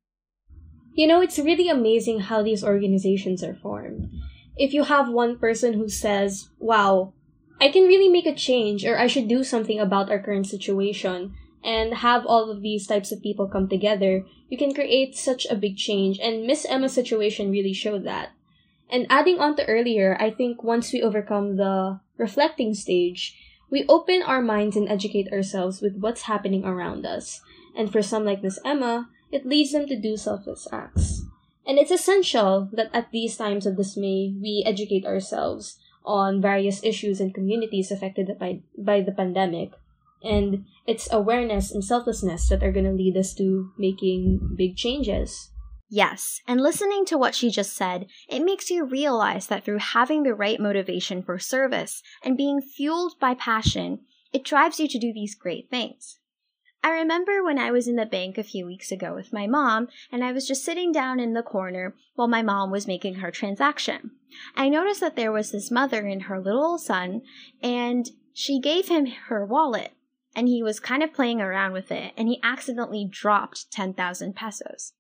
You 0.98 1.06
know, 1.06 1.22
it's 1.22 1.38
really 1.38 1.70
amazing 1.70 2.22
how 2.22 2.42
these 2.42 2.63
organizations 2.63 3.44
are 3.44 3.54
formed. 3.54 4.10
If 4.58 4.74
you 4.74 4.86
have 4.86 5.10
one 5.10 5.38
person 5.38 5.74
who 5.74 5.89
says, 5.89 6.50
wow, 6.58 7.13
I 7.62 7.70
can 7.70 7.84
really 7.84 8.10
make 8.10 8.25
a 8.25 8.34
change 8.34 8.84
or 8.84 8.98
I 8.98 9.06
should 9.06 9.27
do 9.27 9.44
something 9.44 9.80
about 9.80 10.10
our 10.10 10.18
current 10.18 10.48
situation, 10.48 11.36
and 11.63 12.01
have 12.01 12.25
all 12.25 12.50
of 12.50 12.62
these 12.62 12.88
types 12.88 13.12
of 13.12 13.22
people 13.22 13.48
come 13.48 13.68
together, 13.68 14.25
you 14.50 14.58
can 14.58 14.74
create 14.74 15.16
such 15.16 15.46
a 15.46 15.56
big 15.56 15.77
change. 15.77 16.18
And 16.18 16.48
Miss 16.48 16.66
Emma's 16.66 16.94
situation 16.94 17.51
really 17.51 17.74
showed 17.74 18.06
that. 18.06 18.30
And 18.89 19.06
adding 19.10 19.38
on 19.38 19.56
to 19.58 19.66
earlier, 19.68 20.18
I 20.20 20.32
think 20.32 20.63
once 20.63 20.94
we 20.94 21.04
overcome 21.04 21.58
the 21.58 22.00
reflecting 22.18 22.74
stage, 22.74 23.38
we 23.70 23.86
open 23.89 24.24
our 24.24 24.42
minds 24.42 24.77
and 24.77 24.88
educate 24.88 25.32
ourselves 25.34 25.82
with 25.82 25.98
what's 25.98 26.24
happening 26.24 26.63
around 26.63 27.06
us. 27.06 27.42
And 27.75 27.92
for 27.92 28.01
some 28.01 28.24
like 28.24 28.42
Miss 28.42 28.58
Emma, 28.63 29.10
it 29.31 29.46
leads 29.46 29.72
them 29.72 29.88
to 29.88 30.00
do 30.00 30.17
selfless 30.17 30.67
acts. 30.72 31.24
And 31.65 31.77
it's 31.77 31.91
essential 31.91 32.69
that 32.74 32.89
at 32.93 33.12
these 33.12 33.36
times 33.36 33.65
of 33.65 33.77
dismay, 33.77 34.34
we 34.41 34.63
educate 34.65 35.05
ourselves 35.05 35.77
on 36.05 36.41
various 36.41 36.84
issues 36.84 37.19
and 37.19 37.34
communities 37.34 37.91
affected 37.91 38.39
by, 38.39 38.62
by 38.77 39.01
the 39.01 39.12
pandemic 39.12 39.74
and 40.24 40.65
it's 40.86 41.12
awareness 41.12 41.72
and 41.72 41.84
selflessness 41.84 42.50
that 42.50 42.63
are 42.63 42.72
going 42.72 42.86
to 42.86 42.91
lead 42.91 43.17
us 43.17 43.34
to 43.36 43.72
making 43.77 44.55
big 44.55 44.75
changes. 44.75 45.51
Yes, 45.89 46.41
and 46.48 46.60
listening 46.60 47.05
to 47.05 47.17
what 47.17 47.34
she 47.34 47.50
just 47.50 47.74
said, 47.74 48.07
it 48.27 48.43
makes 48.43 48.69
you 48.69 48.84
realize 48.84 49.48
that 49.48 49.63
through 49.63 49.79
having 49.79 50.24
the 50.24 50.34
right 50.34 50.60
motivation 50.60 51.24
for 51.24 51.39
service 51.39 52.03
and 52.24 52.36
being 52.36 52.60
fueled 52.60 53.13
by 53.19 53.36
passion, 53.36 54.00
it 54.34 54.43
drives 54.43 54.79
you 54.79 54.88
to 54.89 55.00
do 55.00 55.13
these 55.13 55.34
great 55.34 55.69
things. 55.69 56.19
I 56.84 56.91
remember 56.91 57.43
when 57.43 57.57
I 57.57 57.72
was 57.72 57.88
in 57.88 57.96
the 57.96 58.05
bank 58.05 58.38
a 58.38 58.43
few 58.43 58.65
weeks 58.65 58.91
ago 58.91 59.13
with 59.13 59.34
my 59.34 59.48
mom, 59.48 59.88
and 60.12 60.24
I 60.24 60.31
was 60.31 60.48
just 60.48 60.63
sitting 60.63 60.91
down 60.91 61.19
in 61.19 61.34
the 61.34 61.43
corner 61.43 61.96
while 62.15 62.27
my 62.27 62.41
mom 62.41 62.72
was 62.72 62.88
making 62.88 63.15
her 63.15 63.31
transaction. 63.31 64.12
I 64.55 64.69
noticed 64.69 65.01
that 65.01 65.15
there 65.15 65.31
was 65.31 65.51
this 65.51 65.72
mother 65.72 66.05
and 66.05 66.24
her 66.24 66.39
little 66.39 66.77
son, 66.77 67.22
and 67.62 68.10
she 68.34 68.60
gave 68.60 68.88
him 68.88 69.07
her 69.27 69.46
wallet 69.46 69.91
and 70.38 70.48
he 70.48 70.62
was 70.62 70.79
kind 70.79 71.01
of 71.01 71.12
playing 71.12 71.41
around 71.41 71.74
with 71.74 71.91
it, 71.91 72.13
and 72.15 72.27
he 72.27 72.39
accidentally 72.43 73.03
dropped 73.10 73.72
10,000 73.72 74.36
pesos. 74.36 74.93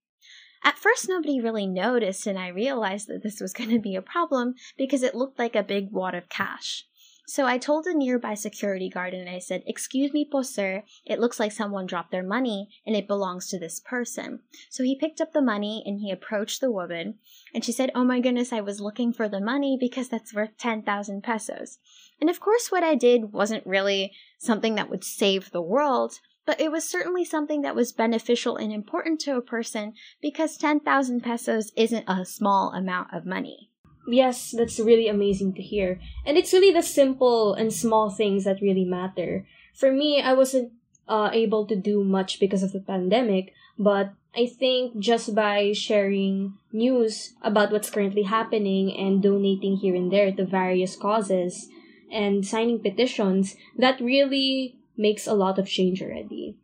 At 0.63 0.79
first, 0.79 1.07
nobody 1.07 1.39
really 1.39 1.67
noticed, 1.67 2.25
and 2.25 2.39
I 2.39 2.47
realized 2.47 3.07
that 3.07 3.21
this 3.21 3.39
was 3.39 3.53
going 3.53 3.69
to 3.69 3.79
be 3.79 3.95
a 3.95 4.01
problem 4.01 4.55
because 4.79 5.03
it 5.03 5.13
looked 5.13 5.37
like 5.37 5.55
a 5.55 5.61
big 5.61 5.91
wad 5.91 6.15
of 6.15 6.27
cash. 6.27 6.85
So 7.29 7.45
I 7.45 7.57
told 7.57 7.85
a 7.85 7.93
nearby 7.93 8.35
security 8.35 8.89
guard 8.89 9.13
and 9.13 9.29
I 9.29 9.39
said, 9.39 9.61
Excuse 9.67 10.13
me, 10.13 10.25
po 10.31 10.43
sir, 10.43 10.83
it 11.05 11.19
looks 11.19 11.41
like 11.41 11.51
someone 11.51 11.85
dropped 11.85 12.09
their 12.09 12.23
money 12.23 12.69
and 12.85 12.95
it 12.95 13.05
belongs 13.05 13.49
to 13.49 13.59
this 13.59 13.81
person. 13.81 14.39
So 14.69 14.81
he 14.81 14.97
picked 14.97 15.19
up 15.19 15.33
the 15.33 15.41
money 15.41 15.83
and 15.85 15.99
he 15.99 16.09
approached 16.09 16.61
the 16.61 16.71
woman 16.71 17.15
and 17.53 17.65
she 17.65 17.73
said, 17.73 17.91
Oh 17.93 18.05
my 18.05 18.21
goodness, 18.21 18.53
I 18.53 18.61
was 18.61 18.79
looking 18.79 19.11
for 19.11 19.27
the 19.27 19.41
money 19.41 19.77
because 19.77 20.07
that's 20.07 20.33
worth 20.33 20.57
10,000 20.57 21.21
pesos. 21.21 21.79
And 22.21 22.29
of 22.29 22.39
course, 22.39 22.71
what 22.71 22.83
I 22.83 22.95
did 22.95 23.33
wasn't 23.33 23.67
really 23.67 24.13
something 24.39 24.75
that 24.75 24.89
would 24.89 25.03
save 25.03 25.51
the 25.51 25.61
world, 25.61 26.21
but 26.45 26.61
it 26.61 26.71
was 26.71 26.89
certainly 26.89 27.25
something 27.25 27.61
that 27.61 27.75
was 27.75 27.91
beneficial 27.91 28.55
and 28.55 28.71
important 28.71 29.19
to 29.21 29.35
a 29.35 29.41
person 29.41 29.95
because 30.21 30.55
10,000 30.55 31.21
pesos 31.21 31.73
isn't 31.75 32.05
a 32.07 32.23
small 32.23 32.71
amount 32.71 33.13
of 33.13 33.25
money. 33.25 33.69
Yes, 34.07 34.51
that's 34.57 34.79
really 34.79 35.09
amazing 35.09 35.53
to 35.55 35.61
hear. 35.61 35.99
And 36.25 36.37
it's 36.37 36.53
really 36.53 36.71
the 36.71 36.81
simple 36.81 37.53
and 37.53 37.73
small 37.73 38.09
things 38.09 38.45
that 38.45 38.61
really 38.61 38.85
matter. 38.85 39.45
For 39.75 39.91
me, 39.91 40.21
I 40.21 40.33
wasn't 40.33 40.71
uh, 41.07 41.29
able 41.33 41.65
to 41.67 41.75
do 41.75 42.03
much 42.03 42.39
because 42.39 42.63
of 42.63 42.71
the 42.71 42.79
pandemic, 42.79 43.53
but 43.77 44.13
I 44.35 44.45
think 44.45 44.99
just 44.99 45.35
by 45.35 45.73
sharing 45.73 46.53
news 46.71 47.33
about 47.41 47.71
what's 47.71 47.89
currently 47.89 48.23
happening 48.23 48.95
and 48.95 49.21
donating 49.21 49.77
here 49.77 49.95
and 49.95 50.11
there 50.11 50.31
to 50.31 50.45
various 50.45 50.95
causes 50.95 51.67
and 52.09 52.47
signing 52.47 52.79
petitions, 52.79 53.55
that 53.77 53.99
really 53.99 54.77
makes 54.95 55.27
a 55.27 55.33
lot 55.33 55.59
of 55.59 55.67
change 55.67 56.01
already. 56.01 56.55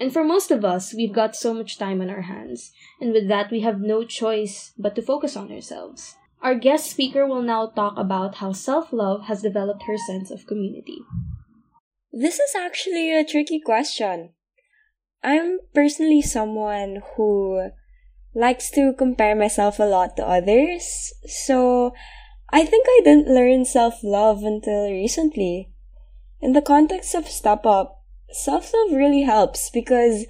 And 0.00 0.12
for 0.12 0.24
most 0.24 0.50
of 0.50 0.64
us, 0.64 0.94
we've 0.94 1.12
got 1.12 1.36
so 1.36 1.52
much 1.52 1.78
time 1.78 2.00
on 2.00 2.10
our 2.10 2.22
hands, 2.22 2.72
and 3.00 3.12
with 3.12 3.28
that, 3.28 3.50
we 3.50 3.60
have 3.60 3.80
no 3.80 4.04
choice 4.04 4.72
but 4.78 4.94
to 4.94 5.02
focus 5.02 5.36
on 5.36 5.50
ourselves. 5.50 6.16
Our 6.42 6.54
guest 6.54 6.90
speaker 6.90 7.26
will 7.26 7.42
now 7.42 7.66
talk 7.66 7.96
about 7.96 8.36
how 8.36 8.52
self 8.52 8.92
love 8.92 9.24
has 9.24 9.42
developed 9.42 9.84
her 9.84 9.96
sense 9.96 10.30
of 10.30 10.46
community. 10.46 10.98
This 12.12 12.38
is 12.38 12.54
actually 12.54 13.12
a 13.12 13.24
tricky 13.24 13.60
question. 13.60 14.30
I'm 15.22 15.58
personally 15.74 16.22
someone 16.22 17.02
who 17.16 17.70
likes 18.34 18.70
to 18.72 18.92
compare 18.96 19.34
myself 19.34 19.78
a 19.78 19.84
lot 19.84 20.16
to 20.16 20.26
others, 20.26 21.12
so 21.26 21.94
I 22.50 22.64
think 22.64 22.86
I 22.88 23.00
didn't 23.02 23.34
learn 23.34 23.64
self 23.64 24.04
love 24.04 24.44
until 24.44 24.90
recently. 24.90 25.70
In 26.40 26.52
the 26.52 26.62
context 26.62 27.14
of 27.14 27.26
Step 27.26 27.66
Up, 27.66 28.04
self 28.30 28.72
love 28.72 28.92
really 28.92 29.22
helps 29.22 29.70
because 29.70 30.26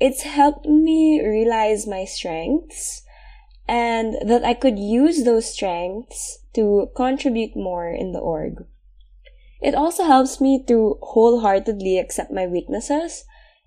it's 0.00 0.22
helped 0.22 0.66
me 0.66 1.20
realize 1.24 1.86
my 1.86 2.04
strengths 2.04 3.04
and 3.72 4.16
that 4.28 4.44
I 4.44 4.52
could 4.52 4.78
use 4.78 5.24
those 5.24 5.48
strengths 5.48 6.44
to 6.52 6.90
contribute 6.94 7.56
more 7.56 7.88
in 7.88 8.12
the 8.12 8.20
org. 8.20 8.66
It 9.62 9.74
also 9.74 10.04
helps 10.04 10.40
me 10.40 10.62
to 10.68 10.98
wholeheartedly 11.00 11.96
accept 11.96 12.30
my 12.30 12.46
weaknesses 12.46 13.24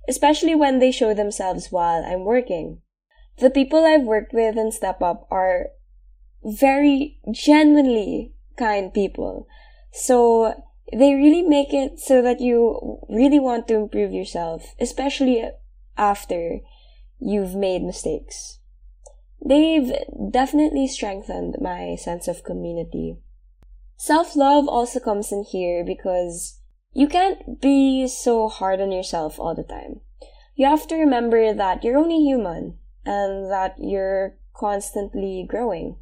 especially 0.08 0.56
when 0.56 0.80
they 0.80 0.92
show 0.92 1.14
themselves 1.14 1.72
while 1.72 2.04
I'm 2.06 2.26
working. 2.26 2.82
The 3.38 3.50
people 3.50 3.86
I've 3.86 4.04
worked 4.04 4.34
with 4.34 4.58
in 4.58 4.72
Step 4.72 5.02
Up 5.02 5.28
are 5.32 5.68
very 6.44 7.20
genuinely 7.32 8.34
kind 8.58 8.94
people. 8.94 9.48
So 9.92 10.64
they 10.94 11.14
really 11.16 11.42
make 11.42 11.74
it 11.74 12.00
so 12.00 12.22
that 12.22 12.40
you 12.40 13.00
really 13.10 13.40
want 13.40 13.68
to 13.68 13.76
improve 13.76 14.12
yourself, 14.12 14.76
especially 14.80 15.44
after 15.98 16.60
you've 17.20 17.56
made 17.56 17.84
mistakes. 17.84 18.60
They've 19.48 19.94
definitely 20.32 20.88
strengthened 20.88 21.58
my 21.62 21.96
sense 21.96 22.28
of 22.28 22.44
community. 22.44 23.18
Self 23.96 24.36
love 24.36 24.68
also 24.68 25.00
comes 25.00 25.32
in 25.32 25.44
here 25.44 25.86
because 25.86 26.60
you 26.94 27.08
can't 27.08 27.62
be 27.62 28.08
so 28.08 28.50
hard 28.50 28.82
on 28.82 28.92
yourself 28.92 29.40
all 29.40 29.54
the 29.54 29.64
time. 29.64 30.02
You 30.56 30.66
have 30.66 30.88
to 30.88 30.96
remember 30.96 31.54
that 31.54 31.84
you're 31.84 31.98
only 31.98 32.24
human 32.24 32.80
and 33.06 33.52
that 33.52 33.76
you're 33.78 34.38
constantly 34.56 35.46
growing. 35.48 35.98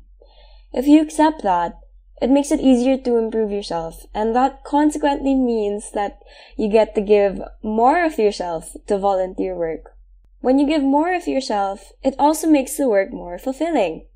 If 0.71 0.87
you 0.87 1.01
accept 1.01 1.43
that, 1.43 1.79
it 2.21 2.29
makes 2.29 2.51
it 2.51 2.61
easier 2.61 2.97
to 2.97 3.17
improve 3.17 3.51
yourself, 3.51 4.05
and 4.13 4.33
that 4.35 4.63
consequently 4.63 5.35
means 5.35 5.91
that 5.91 6.19
you 6.55 6.69
get 6.69 6.95
to 6.95 7.01
give 7.01 7.41
more 7.61 8.05
of 8.05 8.17
yourself 8.17 8.77
to 8.87 8.97
volunteer 8.97 9.55
work. 9.55 9.97
When 10.43 10.59
you 10.59 10.67
give 10.67 10.83
more 10.83 11.13
of 11.13 11.25
yourself, 11.25 11.93
it 12.03 12.15
also 12.19 12.47
makes 12.47 12.75
the 12.75 12.89
work 12.89 13.13
more 13.13 13.39
fulfilling. 13.39 14.07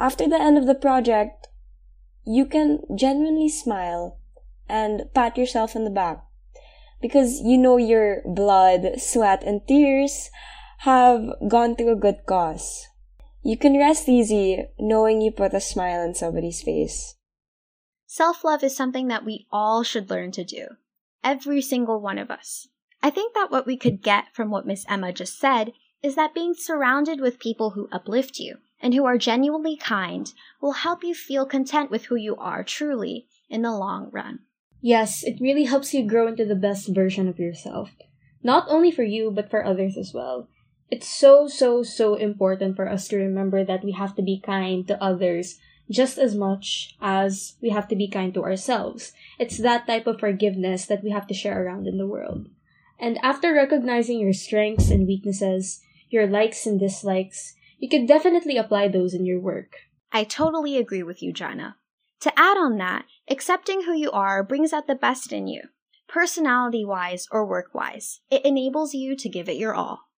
After 0.00 0.28
the 0.28 0.40
end 0.40 0.58
of 0.58 0.66
the 0.66 0.74
project, 0.74 1.46
you 2.26 2.44
can 2.44 2.80
genuinely 2.98 3.48
smile 3.48 4.18
and 4.68 5.04
pat 5.14 5.38
yourself 5.38 5.76
on 5.76 5.84
the 5.84 5.94
back 5.94 6.24
because 7.00 7.40
you 7.40 7.56
know 7.56 7.76
your 7.76 8.22
blood, 8.26 8.98
sweat, 8.98 9.44
and 9.44 9.64
tears 9.68 10.28
have 10.78 11.22
gone 11.46 11.76
to 11.76 11.92
a 11.92 11.94
good 11.94 12.26
cause. 12.26 12.88
You 13.44 13.56
can 13.56 13.78
rest 13.78 14.08
easy 14.08 14.66
knowing 14.80 15.20
you 15.20 15.30
put 15.30 15.54
a 15.54 15.60
smile 15.60 16.00
on 16.00 16.16
somebody's 16.16 16.62
face. 16.62 17.14
Self 18.06 18.42
love 18.42 18.64
is 18.64 18.74
something 18.74 19.06
that 19.06 19.24
we 19.24 19.46
all 19.52 19.84
should 19.84 20.10
learn 20.10 20.32
to 20.32 20.42
do. 20.42 20.66
Every 21.22 21.62
single 21.62 22.00
one 22.00 22.18
of 22.18 22.28
us. 22.28 22.66
I 23.04 23.10
think 23.10 23.34
that 23.34 23.50
what 23.50 23.66
we 23.66 23.76
could 23.76 24.00
get 24.00 24.32
from 24.32 24.50
what 24.50 24.66
Miss 24.66 24.86
Emma 24.88 25.12
just 25.12 25.38
said 25.38 25.74
is 26.02 26.14
that 26.14 26.32
being 26.32 26.54
surrounded 26.54 27.20
with 27.20 27.38
people 27.38 27.72
who 27.72 27.86
uplift 27.92 28.38
you 28.38 28.56
and 28.80 28.94
who 28.94 29.04
are 29.04 29.18
genuinely 29.18 29.76
kind 29.76 30.32
will 30.62 30.72
help 30.72 31.04
you 31.04 31.14
feel 31.14 31.44
content 31.44 31.90
with 31.90 32.06
who 32.06 32.16
you 32.16 32.34
are 32.36 32.64
truly 32.64 33.26
in 33.50 33.60
the 33.60 33.76
long 33.76 34.08
run. 34.10 34.38
Yes, 34.80 35.22
it 35.22 35.38
really 35.38 35.64
helps 35.64 35.92
you 35.92 36.08
grow 36.08 36.28
into 36.28 36.46
the 36.46 36.54
best 36.54 36.94
version 36.94 37.28
of 37.28 37.38
yourself. 37.38 37.90
Not 38.42 38.64
only 38.70 38.90
for 38.90 39.02
you, 39.02 39.30
but 39.30 39.50
for 39.50 39.62
others 39.62 39.98
as 39.98 40.14
well. 40.14 40.48
It's 40.90 41.06
so, 41.06 41.46
so, 41.46 41.82
so 41.82 42.14
important 42.14 42.74
for 42.74 42.88
us 42.88 43.06
to 43.08 43.18
remember 43.18 43.66
that 43.66 43.84
we 43.84 43.92
have 43.92 44.16
to 44.16 44.22
be 44.22 44.40
kind 44.40 44.88
to 44.88 45.04
others 45.04 45.58
just 45.90 46.16
as 46.16 46.34
much 46.34 46.96
as 47.02 47.56
we 47.60 47.68
have 47.68 47.86
to 47.88 47.96
be 47.96 48.08
kind 48.08 48.32
to 48.32 48.44
ourselves. 48.44 49.12
It's 49.38 49.58
that 49.58 49.86
type 49.86 50.06
of 50.06 50.20
forgiveness 50.20 50.86
that 50.86 51.04
we 51.04 51.10
have 51.10 51.26
to 51.26 51.34
share 51.34 51.66
around 51.66 51.86
in 51.86 51.98
the 51.98 52.06
world. 52.06 52.48
And 52.98 53.18
after 53.22 53.52
recognizing 53.52 54.20
your 54.20 54.32
strengths 54.32 54.90
and 54.90 55.06
weaknesses, 55.06 55.80
your 56.08 56.26
likes 56.26 56.66
and 56.66 56.78
dislikes, 56.78 57.54
you 57.78 57.88
can 57.88 58.06
definitely 58.06 58.56
apply 58.56 58.88
those 58.88 59.14
in 59.14 59.26
your 59.26 59.40
work. 59.40 59.76
I 60.12 60.24
totally 60.24 60.76
agree 60.76 61.02
with 61.02 61.22
you, 61.22 61.32
Jana. 61.32 61.76
To 62.20 62.38
add 62.38 62.56
on 62.56 62.78
that, 62.78 63.04
accepting 63.28 63.82
who 63.82 63.92
you 63.92 64.10
are 64.10 64.42
brings 64.42 64.72
out 64.72 64.86
the 64.86 64.94
best 64.94 65.32
in 65.32 65.46
you, 65.48 65.62
personality 66.08 66.84
wise 66.84 67.26
or 67.30 67.44
work 67.44 67.74
wise. 67.74 68.20
It 68.30 68.44
enables 68.46 68.94
you 68.94 69.16
to 69.16 69.28
give 69.28 69.48
it 69.48 69.56
your 69.56 69.74
all. 69.74 70.08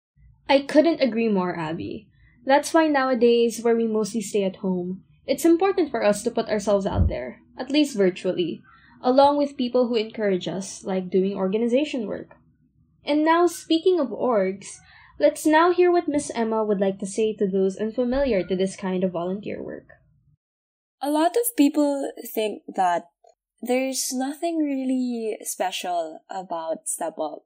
I 0.49 0.61
couldn't 0.61 1.01
agree 1.01 1.29
more, 1.29 1.59
Abby. 1.59 2.09
That's 2.45 2.73
why 2.73 2.87
nowadays, 2.87 3.61
where 3.63 3.75
we 3.75 3.89
mostly 3.89 4.21
stay 4.21 4.45
at 4.45 4.57
home, 4.57 5.03
it's 5.27 5.45
important 5.45 5.91
for 5.91 6.05
us 6.05 6.23
to 6.23 6.31
put 6.31 6.49
ourselves 6.49 6.87
out 6.87 7.09
there, 7.09 7.41
at 7.59 7.71
least 7.71 7.97
virtually, 7.97 8.63
along 9.03 9.39
with 9.39 9.57
people 9.57 9.89
who 9.89 9.97
encourage 9.97 10.47
us, 10.47 10.85
like 10.85 11.11
doing 11.11 11.35
organization 11.35 12.07
work. 12.07 12.37
And 13.07 13.25
now, 13.25 13.47
speaking 13.47 14.01
of 14.01 14.09
orgs, 14.09 14.67
let's 15.21 15.47
now 15.47 15.73
hear 15.73 15.93
what 15.93 16.09
Miss 16.09 16.31
Emma 16.35 16.65
would 16.65 16.81
like 16.81 16.99
to 16.99 17.07
say 17.07 17.35
to 17.35 17.47
those 17.47 17.77
unfamiliar 17.77 18.43
to 18.43 18.57
this 18.57 18.77
kind 18.77 19.05
of 19.05 19.13
volunteer 19.13 19.63
work. 19.63 19.87
A 21.01 21.11
lot 21.11 21.37
of 21.37 21.57
people 21.57 22.11
think 22.35 22.63
that 22.75 23.11
there's 23.63 24.13
nothing 24.13 24.59
really 24.59 25.39
special 25.43 26.21
about 26.29 26.89
Step 26.89 27.15
Up. 27.19 27.45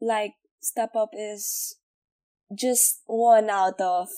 Like, 0.00 0.34
Step 0.60 0.94
Up 0.94 1.10
is 1.12 1.76
just 2.54 3.02
one 3.06 3.50
out 3.50 3.80
of 3.80 4.08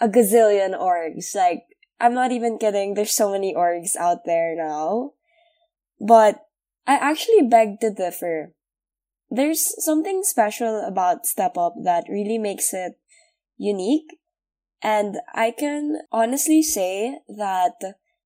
a 0.00 0.08
gazillion 0.08 0.78
orgs. 0.78 1.34
Like, 1.34 1.64
I'm 1.98 2.14
not 2.14 2.32
even 2.32 2.58
kidding, 2.58 2.94
there's 2.94 3.14
so 3.14 3.32
many 3.32 3.54
orgs 3.54 3.96
out 3.96 4.24
there 4.24 4.54
now. 4.56 5.12
But 6.00 6.46
I 6.86 6.94
actually 6.94 7.48
beg 7.48 7.80
to 7.80 7.90
differ. 7.90 8.52
There's 9.30 9.74
something 9.84 10.22
special 10.22 10.84
about 10.86 11.26
Step 11.26 11.56
Up 11.56 11.74
that 11.82 12.04
really 12.08 12.38
makes 12.38 12.72
it 12.72 12.98
unique. 13.56 14.18
And 14.82 15.18
I 15.34 15.50
can 15.50 16.02
honestly 16.12 16.62
say 16.62 17.18
that 17.28 17.74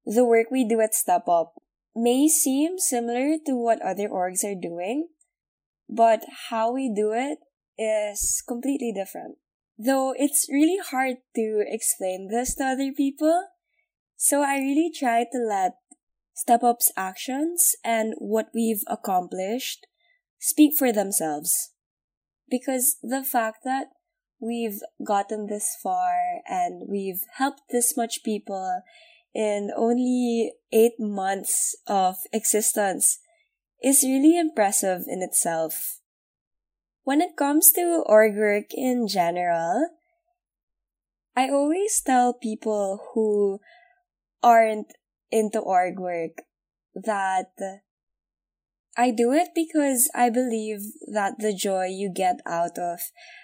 the 0.05 0.25
work 0.25 0.51
we 0.51 0.65
do 0.65 0.81
at 0.81 0.95
Step 0.95 1.29
Up 1.29 1.55
may 1.95 2.29
seem 2.29 2.79
similar 2.79 3.37
to 3.47 3.55
what 3.55 3.83
other 3.83 4.09
orgs 4.09 4.45
are 4.45 4.61
doing, 4.61 5.09
but 5.89 6.25
how 6.51 6.73
we 6.73 6.93
do 6.95 7.13
it 7.13 7.39
is 7.79 8.43
completely 8.47 8.93
different. 8.93 9.39
Though 9.79 10.15
it's 10.17 10.47
really 10.51 10.79
hard 10.79 11.17
to 11.37 11.65
explain 11.67 12.29
this 12.31 12.55
to 12.57 12.65
other 12.65 12.93
people, 12.93 13.49
so 14.17 14.43
I 14.43 14.59
really 14.59 14.93
try 14.95 15.25
to 15.25 15.39
let 15.39 15.73
Step 16.35 16.63
Up's 16.63 16.93
actions 16.97 17.75
and 17.83 18.13
what 18.19 18.49
we've 18.55 18.85
accomplished 18.87 19.87
speak 20.41 20.73
for 20.77 20.93
themselves. 20.93 21.73
Because 22.49 22.97
the 23.03 23.23
fact 23.23 23.59
that 23.65 23.89
we've 24.41 24.81
gotten 25.07 25.47
this 25.47 25.77
far 25.81 26.41
and 26.49 26.89
we've 26.89 27.23
helped 27.37 27.61
this 27.71 27.97
much 27.97 28.25
people 28.25 28.83
in 29.33 29.71
only 29.77 30.55
eight 30.73 30.99
months 30.99 31.77
of 31.87 32.17
existence 32.33 33.21
is 33.83 34.03
really 34.03 34.37
impressive 34.37 35.03
in 35.07 35.23
itself. 35.23 36.01
When 37.05 37.21
it 37.21 37.37
comes 37.37 37.71
to 37.73 38.03
org 38.07 38.37
work 38.37 38.75
in 38.75 39.07
general, 39.07 39.89
I 41.37 41.49
always 41.49 42.01
tell 42.05 42.35
people 42.35 43.01
who 43.15 43.61
aren't 44.43 44.93
into 45.31 45.61
org 45.61 45.99
work 45.99 46.43
that 46.95 47.53
I 49.01 49.13
do 49.13 49.33
it 49.33 49.55
because 49.55 50.11
I 50.15 50.29
believe 50.29 50.83
that 51.11 51.39
the 51.39 51.55
joy 51.55 51.87
you 51.87 52.13
get 52.13 52.43
out 52.45 52.77
of 52.77 53.01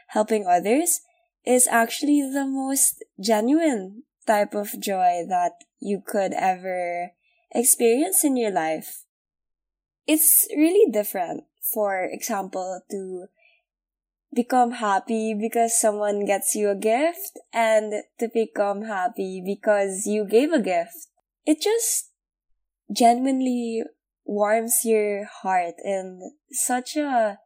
helping 0.09 0.47
others 0.47 1.01
is 1.47 1.67
actually 1.67 2.21
the 2.21 2.45
most 2.45 3.03
genuine 3.19 4.03
type 4.27 4.55
of 4.55 4.79
joy 4.79 5.25
that 5.31 5.53
you 5.81 6.03
could 6.05 6.35
ever 6.35 7.13
experience 7.53 8.23
in 8.23 8.37
your 8.37 8.51
life. 8.51 9.07
It's 10.07 10.47
really 10.55 10.93
different, 10.93 11.45
for 11.73 12.05
example, 12.05 12.83
to 12.91 13.29
become 14.35 14.73
happy 14.73 15.33
because 15.33 15.81
someone 15.81 16.27
gets 16.27 16.55
you 16.55 16.69
a 16.69 16.75
gift 16.75 17.39
and 17.55 18.03
to 18.19 18.29
become 18.29 18.83
happy 18.83 19.43
because 19.43 20.05
you 20.05 20.27
gave 20.27 20.53
a 20.53 20.61
gift. 20.61 21.09
It 21.47 21.63
just 21.63 22.11
genuinely 22.93 23.85
warms 24.27 24.81
your 24.85 25.25
heart 25.43 25.75
in 25.85 26.33
such 26.51 26.97
a 26.97 27.39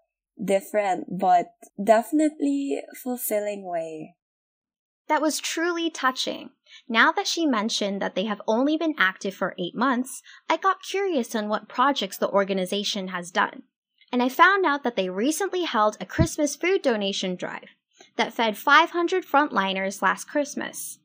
different 0.43 1.19
but 1.19 1.53
definitely 1.83 2.81
fulfilling 3.03 3.65
way. 3.65 4.17
That 5.09 5.23
was 5.23 5.41
truly 5.41 5.91
touching. 5.91 6.51
Now 6.89 7.11
that 7.13 7.27
she 7.27 7.45
mentioned 7.45 8.01
that 8.01 8.15
they 8.15 8.25
have 8.25 8.41
only 8.47 8.77
been 8.77 8.95
active 8.97 9.35
for 9.35 9.57
eight 9.59 9.75
months, 9.75 10.23
I 10.49 10.57
got 10.57 10.83
curious 10.83 11.35
on 11.35 11.49
what 11.49 11.69
projects 11.69 12.17
the 12.17 12.29
organization 12.29 13.09
has 13.09 13.31
done. 13.31 13.65
And 14.13 14.23
I 14.23 14.29
found 14.29 14.65
out 14.65 14.83
that 14.85 14.97
they 14.97 15.09
recently 15.09 15.65
held 15.65 15.97
a 16.01 16.07
Christmas 16.07 16.57
food 16.57 16.83
donation 16.83 17.37
drive 17.37 17.71
that 18.17 18.33
fed 18.33 18.57
500 18.57 19.27
frontliners 19.27 20.01
last 20.01 20.29
Christmas. 20.29 20.99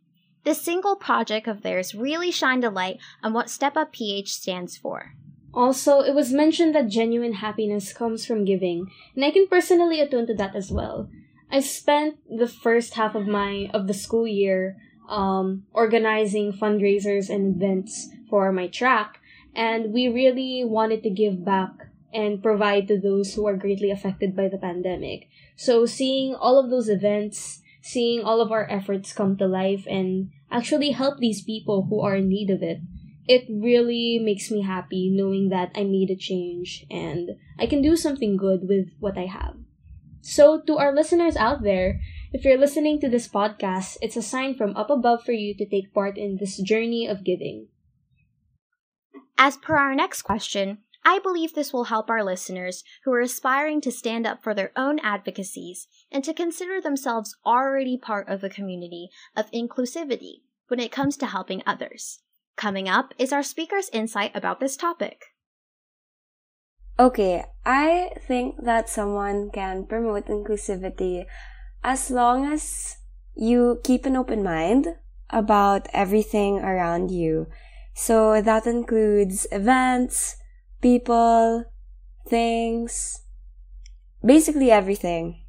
This 0.44 0.62
single 0.62 0.96
project 0.96 1.48
of 1.48 1.64
theirs 1.64 1.96
really 1.96 2.32
shined 2.32 2.64
a 2.64 2.70
light 2.70 3.00
on 3.24 3.34
what 3.34 3.50
Step 3.50 3.76
Up 3.76 3.92
PH 3.92 4.32
stands 4.32 4.78
for. 4.78 5.14
Also, 5.56 6.02
it 6.02 6.14
was 6.14 6.34
mentioned 6.34 6.76
that 6.76 6.90
genuine 6.90 7.34
happiness 7.34 7.94
comes 7.94 8.26
from 8.26 8.44
giving, 8.44 8.92
and 9.16 9.24
I 9.24 9.32
can 9.32 9.48
personally 9.48 10.02
attune 10.02 10.28
to 10.28 10.36
that 10.36 10.56
as 10.56 10.70
well. 10.70 11.10
I 11.50 11.62
spent 11.62 12.18
the 12.30 12.48
first 12.48 12.96
half 12.96 13.16
of 13.16 13.26
my 13.26 13.70
of 13.74 13.88
the 13.88 13.94
school 13.94 14.28
year 14.28 14.76
um, 15.08 15.64
organizing 15.72 16.52
fundraisers 16.52 17.30
and 17.30 17.56
events 17.56 18.10
for 18.30 18.52
my 18.52 18.68
track, 18.68 19.22
and 19.56 19.94
we 19.94 20.10
really 20.10 20.66
wanted 20.66 21.04
to 21.04 21.10
give 21.10 21.46
back 21.46 21.72
and 22.14 22.44
provide 22.44 22.88
to 22.88 23.00
those 23.00 23.34
who 23.34 23.48
are 23.48 23.56
greatly 23.56 23.92
affected 23.92 24.36
by 24.36 24.48
the 24.48 24.58
pandemic. 24.58 25.30
So 25.56 25.86
seeing 25.86 26.36
all 26.36 26.60
of 26.60 26.70
those 26.70 26.90
events, 26.90 27.62
seeing 27.82 28.24
all 28.24 28.42
of 28.42 28.52
our 28.52 28.70
efforts 28.70 29.14
come 29.14 29.38
to 29.38 29.48
life 29.48 29.86
and 29.88 30.32
actually 30.52 30.92
help 30.92 31.20
these 31.20 31.42
people 31.42 31.88
who 31.90 32.02
are 32.02 32.16
in 32.16 32.28
need 32.28 32.50
of 32.50 32.64
it, 32.64 32.80
it 33.28 33.46
really 33.50 34.20
makes 34.22 34.52
me 34.52 34.62
happy 34.62 35.10
knowing 35.10 35.50
that 35.50 35.72
I 35.76 35.84
made 35.84 36.10
a 36.10 36.16
change 36.16 36.86
and 36.90 37.32
I 37.58 37.66
can 37.66 37.82
do 37.82 37.96
something 37.96 38.38
good 38.38 38.68
with 38.68 38.90
what 39.00 39.18
I 39.18 39.26
have. 39.26 39.56
So 40.22 40.62
to 40.62 40.78
our 40.78 40.94
listeners 40.94 41.36
out 41.36 41.64
there, 41.64 42.02
if 42.34 42.44
you're 42.44 42.58
listening 42.58 43.00
to 43.02 43.10
this 43.10 43.28
podcast, 43.28 43.98
it's 44.02 44.18
a 44.18 44.22
sign 44.22 44.56
from 44.56 44.76
up 44.76 44.90
above 44.90 45.24
for 45.24 45.32
you 45.32 45.56
to 45.56 45.70
take 45.70 45.94
part 45.94 46.18
in 46.18 46.38
this 46.40 46.58
journey 46.58 47.08
of 47.08 47.24
giving. 47.24 47.68
As 49.38 49.58
per 49.58 49.76
our 49.76 49.94
next 49.94 50.24
question, 50.24 50.80
I 51.04 51.20
believe 51.20 51.54
this 51.54 51.72
will 51.72 51.86
help 51.86 52.10
our 52.10 52.24
listeners 52.24 52.84
who 53.04 53.14
are 53.14 53.22
aspiring 53.22 53.80
to 53.82 53.92
stand 53.92 54.26
up 54.26 54.42
for 54.42 54.56
their 54.56 54.72
own 54.76 54.98
advocacies 55.00 55.88
and 56.12 56.24
to 56.24 56.34
consider 56.34 56.82
themselves 56.82 57.38
already 57.46 57.96
part 57.96 58.28
of 58.28 58.44
a 58.44 58.50
community 58.50 59.10
of 59.36 59.52
inclusivity 59.52 60.42
when 60.68 60.80
it 60.80 60.92
comes 60.92 61.16
to 61.18 61.28
helping 61.28 61.62
others. 61.68 62.22
Coming 62.56 62.88
up 62.88 63.14
is 63.18 63.34
our 63.34 63.44
speaker's 63.44 63.90
insight 63.92 64.32
about 64.34 64.60
this 64.60 64.78
topic. 64.78 65.26
Okay, 66.98 67.44
I 67.66 68.12
think 68.26 68.64
that 68.64 68.88
someone 68.88 69.50
can 69.52 69.86
promote 69.86 70.28
inclusivity 70.28 71.26
as 71.84 72.10
long 72.10 72.46
as 72.46 72.98
you 73.36 73.82
keep 73.84 74.06
an 74.06 74.16
open 74.16 74.42
mind 74.42 74.88
about 75.30 75.88
everything 75.94 76.60
around 76.60 77.12
you. 77.12 77.48
So 77.94 78.42
that 78.42 78.66
includes 78.66 79.46
events, 79.52 80.38
people, 80.82 81.66
things, 82.26 83.22
basically 84.24 84.72
everything. 84.72 85.44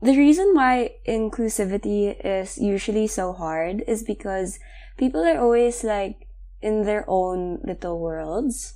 The 0.00 0.16
reason 0.16 0.54
why 0.54 0.96
inclusivity 1.06 2.16
is 2.24 2.56
usually 2.56 3.06
so 3.06 3.32
hard 3.32 3.82
is 3.86 4.02
because 4.02 4.58
people 4.98 5.24
are 5.24 5.38
always 5.38 5.84
like 5.84 6.26
in 6.60 6.82
their 6.82 7.04
own 7.08 7.60
little 7.64 7.98
worlds. 7.98 8.74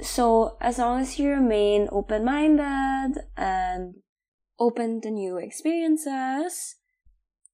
So 0.00 0.58
as 0.60 0.78
long 0.78 1.00
as 1.00 1.18
you 1.18 1.30
remain 1.30 1.88
open-minded 1.90 3.22
and 3.36 3.94
open 4.58 5.00
to 5.02 5.10
new 5.10 5.38
experiences, 5.38 6.76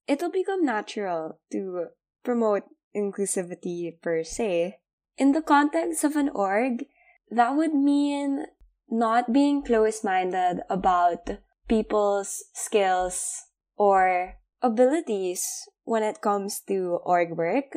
it'll 0.07 0.31
become 0.31 0.65
natural 0.65 1.39
to 1.51 1.93
promote 2.23 2.63
inclusivity 2.95 4.01
per 4.01 4.23
se. 4.23 4.79
In 5.17 5.31
the 5.33 5.41
context 5.41 6.03
of 6.03 6.15
an 6.15 6.29
org, 6.29 6.85
that 7.29 7.55
would 7.55 7.73
mean 7.73 8.45
not 8.89 9.31
being 9.31 9.63
close 9.63 10.03
minded 10.03 10.61
about 10.69 11.37
people's 11.67 12.43
skills 12.53 13.45
or 13.77 14.35
abilities 14.61 15.69
when 15.83 16.03
it 16.03 16.21
comes 16.21 16.61
to 16.67 16.99
org 17.03 17.31
work. 17.37 17.75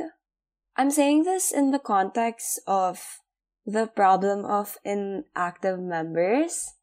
I'm 0.76 0.90
saying 0.90 1.24
this 1.24 1.52
in 1.52 1.70
the 1.70 1.78
context 1.78 2.60
of 2.66 3.00
the 3.64 3.86
problem 3.86 4.44
of 4.44 4.76
inactive 4.84 5.78
members. 5.80 6.74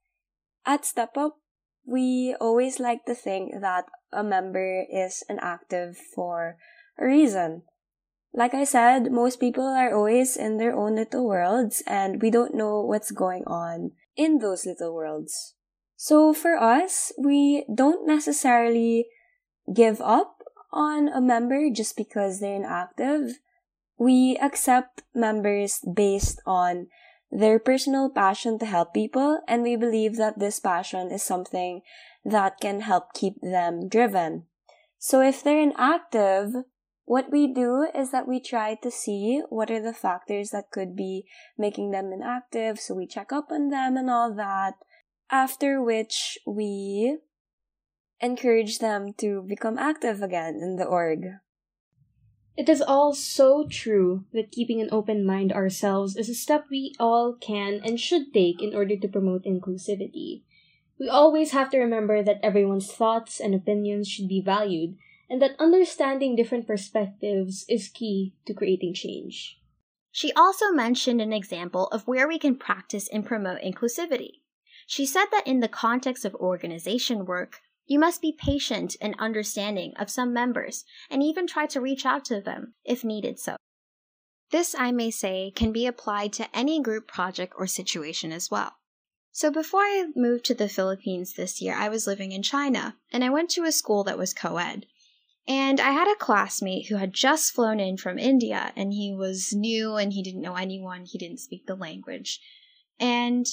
At 0.66 0.86
Step 0.86 1.18
Up, 1.18 1.38
we 1.86 2.36
always 2.40 2.80
like 2.80 3.06
to 3.06 3.16
think 3.16 3.54
that 3.62 3.86
a 4.12 4.24
member 4.24 4.86
is 4.92 5.24
inactive 5.30 5.98
for 5.98 6.58
a 6.98 7.06
reason. 7.06 7.64
Like 8.34 8.54
I 8.54 8.64
said, 8.64 9.12
most 9.12 9.40
people 9.40 9.66
are 9.66 9.94
always 9.94 10.38
in 10.38 10.58
their 10.58 10.76
own 10.76 10.96
little 10.96 11.28
worlds 11.28 11.84
and 11.86 12.22
we 12.22 12.32
don't 12.32 12.56
know 12.56 12.82
what's 12.82 13.12
going 13.12 13.44
on 13.46 13.92
in 14.16 14.40
those 14.40 14.66
little 14.66 14.94
worlds. 14.94 15.56
So 15.98 16.34
for 16.34 16.56
us, 16.56 17.12
we 17.18 17.66
don't 17.74 18.08
necessarily 18.08 19.08
give 19.74 20.00
up 20.02 20.40
on 20.72 21.08
a 21.08 21.22
member 21.22 21.70
just 21.70 21.96
because 21.96 22.40
they're 22.40 22.56
inactive. 22.56 23.40
We 23.98 24.38
accept 24.42 25.04
members 25.14 25.80
based 25.94 26.42
on 26.46 26.88
their 27.32 27.60
personal 27.60 28.10
passion 28.10 28.60
to 28.60 28.66
help 28.66 28.94
people, 28.94 29.40
and 29.48 29.64
we 29.64 29.76
believe 29.76 30.18
that 30.18 30.40
this 30.40 30.60
passion 30.60 31.12
is 31.12 31.24
something 31.24 31.82
that 32.26 32.60
can 32.60 32.82
help 32.82 33.14
keep 33.14 33.36
them 33.42 33.88
driven. 33.88 34.48
So 34.98 35.22
if 35.22 35.44
they're 35.44 35.62
inactive, 35.62 36.54
what 37.06 37.32
we 37.32 37.52
do 37.52 37.88
is 37.96 38.12
that 38.12 38.28
we 38.28 38.40
try 38.40 38.76
to 38.84 38.92
see 38.92 39.42
what 39.50 39.72
are 39.72 39.82
the 39.82 39.94
factors 39.94 40.50
that 40.50 40.72
could 40.72 40.96
be 40.96 41.26
making 41.58 41.92
them 41.92 42.12
inactive, 42.14 42.80
so 42.80 42.96
we 42.96 43.08
check 43.08 43.32
up 43.32 43.52
on 43.52 43.70
them 43.70 43.98
and 43.98 44.10
all 44.10 44.34
that, 44.36 44.74
after 45.30 45.82
which 45.82 46.38
we 46.46 47.18
encourage 48.22 48.80
them 48.80 49.14
to 49.18 49.42
become 49.48 49.78
active 49.78 50.22
again 50.22 50.60
in 50.62 50.76
the 50.76 50.86
org. 50.86 51.26
It 52.58 52.68
is 52.70 52.82
all 52.82 53.14
so 53.14 53.66
true 53.68 54.26
that 54.34 54.52
keeping 54.52 54.82
an 54.82 54.90
open 54.92 55.26
mind 55.26 55.52
ourselves 55.54 56.16
is 56.16 56.30
a 56.30 56.36
step 56.36 56.66
we 56.70 56.94
all 57.00 57.34
can 57.34 57.82
and 57.84 58.00
should 58.00 58.34
take 58.34 58.62
in 58.62 58.76
order 58.76 58.98
to 58.98 59.08
promote 59.08 59.46
inclusivity. 59.46 60.44
We 61.00 61.10
always 61.10 61.52
have 61.52 61.72
to 61.72 61.80
remember 61.80 62.22
that 62.22 62.40
everyone's 62.44 62.92
thoughts 62.92 63.40
and 63.40 63.56
opinions 63.56 64.08
should 64.08 64.28
be 64.28 64.42
valued, 64.42 64.98
and 65.30 65.42
that 65.42 65.56
understanding 65.60 66.36
different 66.36 66.68
perspectives 66.68 67.66
is 67.68 67.88
key 67.88 68.36
to 68.46 68.54
creating 68.54 68.94
change. 68.94 69.58
She 70.12 70.34
also 70.34 70.72
mentioned 70.72 71.22
an 71.22 71.34
example 71.34 71.88
of 71.88 72.06
where 72.06 72.28
we 72.28 72.38
can 72.38 72.58
practice 72.58 73.08
and 73.12 73.26
promote 73.26 73.62
inclusivity. 73.62 74.42
She 74.86 75.06
said 75.06 75.28
that 75.32 75.48
in 75.48 75.62
the 75.62 75.70
context 75.70 76.26
of 76.26 76.36
organization 76.36 77.26
work, 77.26 77.62
you 77.91 77.99
must 77.99 78.21
be 78.21 78.32
patient 78.32 78.95
and 79.01 79.13
understanding 79.19 79.91
of 79.97 80.10
some 80.10 80.32
members 80.32 80.86
and 81.10 81.21
even 81.21 81.45
try 81.45 81.65
to 81.65 81.82
reach 81.82 82.06
out 82.06 82.23
to 82.23 82.39
them 82.39 82.73
if 82.86 83.04
needed 83.04 83.38
so. 83.38 83.58
This, 84.49 84.73
I 84.80 84.93
may 84.93 85.12
say, 85.12 85.51
can 85.54 85.73
be 85.73 85.86
applied 85.86 86.32
to 86.34 86.47
any 86.56 86.82
group 86.82 87.06
project 87.06 87.54
or 87.58 87.67
situation 87.67 88.32
as 88.32 88.49
well. 88.49 88.77
So 89.34 89.51
before 89.51 89.82
I 89.82 90.06
moved 90.15 90.45
to 90.45 90.54
the 90.54 90.69
Philippines 90.69 91.34
this 91.34 91.62
year, 91.62 91.75
I 91.75 91.89
was 91.89 92.08
living 92.08 92.32
in 92.32 92.43
China 92.43 92.95
and 93.12 93.25
I 93.25 93.30
went 93.30 93.49
to 93.51 93.65
a 93.65 93.73
school 93.73 94.06
that 94.06 94.17
was 94.17 94.34
co 94.34 94.56
ed. 94.56 94.86
And 95.45 95.82
I 95.82 95.91
had 95.91 96.10
a 96.10 96.15
classmate 96.15 96.88
who 96.88 96.95
had 96.95 97.12
just 97.12 97.54
flown 97.54 97.82
in 97.82 97.97
from 97.97 98.17
India 98.17 98.71
and 98.77 98.93
he 98.93 99.13
was 99.13 99.51
new 99.51 99.97
and 99.97 100.13
he 100.13 100.23
didn't 100.23 100.41
know 100.41 100.56
anyone, 100.56 101.04
he 101.04 101.17
didn't 101.17 101.41
speak 101.41 101.65
the 101.65 101.75
language. 101.75 102.39
And 103.01 103.45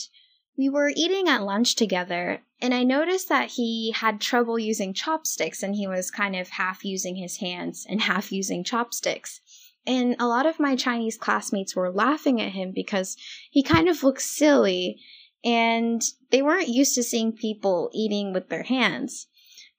we 0.59 0.69
were 0.69 0.91
eating 0.97 1.29
at 1.29 1.45
lunch 1.45 1.77
together, 1.77 2.43
and 2.61 2.75
I 2.75 2.83
noticed 2.83 3.29
that 3.29 3.53
he 3.53 3.93
had 3.95 4.21
trouble 4.21 4.59
using 4.59 4.93
chopsticks 4.93 5.63
and 5.63 5.77
he 5.77 5.87
was 5.87 6.11
kind 6.11 6.35
of 6.35 6.49
half 6.49 6.85
using 6.85 7.15
his 7.15 7.37
hands 7.37 7.87
and 7.89 8.03
half 8.03 8.33
using 8.33 8.65
chopsticks. 8.65 9.41
And 9.87 10.17
a 10.19 10.27
lot 10.27 10.45
of 10.45 10.59
my 10.59 10.75
Chinese 10.75 11.17
classmates 11.17 11.77
were 11.77 11.93
laughing 11.93 12.43
at 12.43 12.53
him 12.53 12.73
because 12.75 13.17
he 13.51 13.63
kind 13.63 13.89
of 13.89 14.03
looked 14.03 14.21
silly 14.21 15.01
and 15.45 16.03
they 16.31 16.43
weren't 16.43 16.69
used 16.69 16.97
to 16.97 17.05
seeing 17.05 17.33
people 17.33 17.89
eating 17.95 18.33
with 18.33 18.49
their 18.49 18.65
hands. 18.65 19.29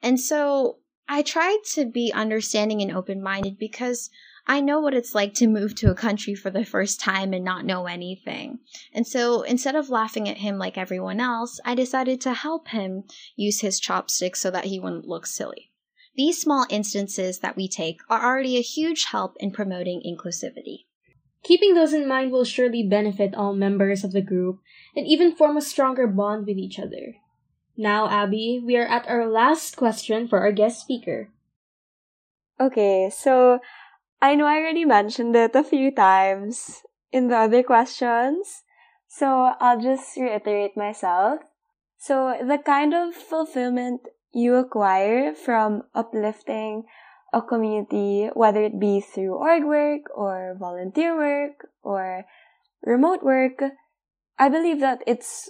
And 0.02 0.18
so 0.18 0.78
I 1.10 1.22
tried 1.22 1.60
to 1.74 1.86
be 1.86 2.14
understanding 2.14 2.82
and 2.82 2.92
open 2.92 3.22
minded 3.22 3.60
because 3.60 4.10
I 4.50 4.62
know 4.62 4.80
what 4.80 4.96
it's 4.96 5.14
like 5.14 5.36
to 5.36 5.48
move 5.48 5.76
to 5.76 5.92
a 5.92 5.96
country 5.96 6.34
for 6.34 6.50
the 6.50 6.66
first 6.66 7.00
time 7.00 7.34
and 7.34 7.46
not 7.46 7.66
know 7.66 7.86
anything. 7.86 8.58
And 8.92 9.06
so 9.06 9.44
instead 9.44 9.76
of 9.76 9.92
laughing 9.92 10.28
at 10.28 10.38
him 10.38 10.58
like 10.58 10.76
everyone 10.76 11.20
else, 11.20 11.60
I 11.64 11.76
decided 11.76 12.20
to 12.22 12.34
help 12.34 12.70
him 12.70 13.04
use 13.36 13.62
his 13.62 13.80
chopsticks 13.80 14.40
so 14.40 14.50
that 14.50 14.66
he 14.66 14.80
wouldn't 14.80 15.06
look 15.06 15.28
silly. 15.28 15.70
These 16.16 16.42
small 16.42 16.66
instances 16.72 17.40
that 17.42 17.56
we 17.56 17.68
take 17.68 18.00
are 18.10 18.26
already 18.26 18.58
a 18.58 18.62
huge 18.62 19.06
help 19.12 19.38
in 19.40 19.52
promoting 19.52 20.02
inclusivity. 20.04 20.86
Keeping 21.44 21.76
those 21.76 21.94
in 21.94 22.08
mind 22.08 22.32
will 22.32 22.44
surely 22.44 22.82
benefit 22.82 23.36
all 23.36 23.54
members 23.54 24.04
of 24.04 24.14
the 24.14 24.22
group 24.22 24.62
and 24.96 25.06
even 25.06 25.36
form 25.36 25.58
a 25.58 25.62
stronger 25.62 26.08
bond 26.08 26.48
with 26.48 26.58
each 26.58 26.80
other. 26.80 27.18
Now, 27.78 28.10
Abby, 28.10 28.60
we 28.66 28.76
are 28.78 28.88
at 28.88 29.08
our 29.08 29.28
last 29.28 29.78
question 29.78 30.28
for 30.28 30.40
our 30.40 30.52
guest 30.52 30.82
speaker. 30.82 31.30
Okay, 32.60 33.10
so 33.16 33.60
I 34.22 34.36
know 34.36 34.46
I 34.46 34.58
already 34.58 34.84
mentioned 34.84 35.36
it 35.36 35.56
a 35.56 35.64
few 35.64 35.92
times 35.92 36.84
in 37.12 37.30
the 37.30 37.38
other 37.38 37.64
questions, 37.64 38.64
so 39.08 39.54
I'll 39.60 39.80
just 39.80 40.18
reiterate 40.18 40.76
myself. 40.76 41.40
So, 41.98 42.36
the 42.46 42.58
kind 42.58 42.94
of 42.94 43.16
fulfillment 43.16 44.02
you 44.34 44.56
acquire 44.56 45.34
from 45.34 45.84
uplifting 45.96 46.84
a 47.34 47.42
community, 47.42 48.30
whether 48.34 48.64
it 48.64 48.80
be 48.80 49.00
through 49.00 49.36
org 49.36 49.64
work 49.64 50.02
or 50.14 50.56
volunteer 50.60 51.16
work 51.16 51.68
or 51.82 52.26
remote 52.86 53.24
work, 53.24 53.62
I 54.38 54.50
believe 54.50 54.82
that 54.82 55.02
it's 55.08 55.50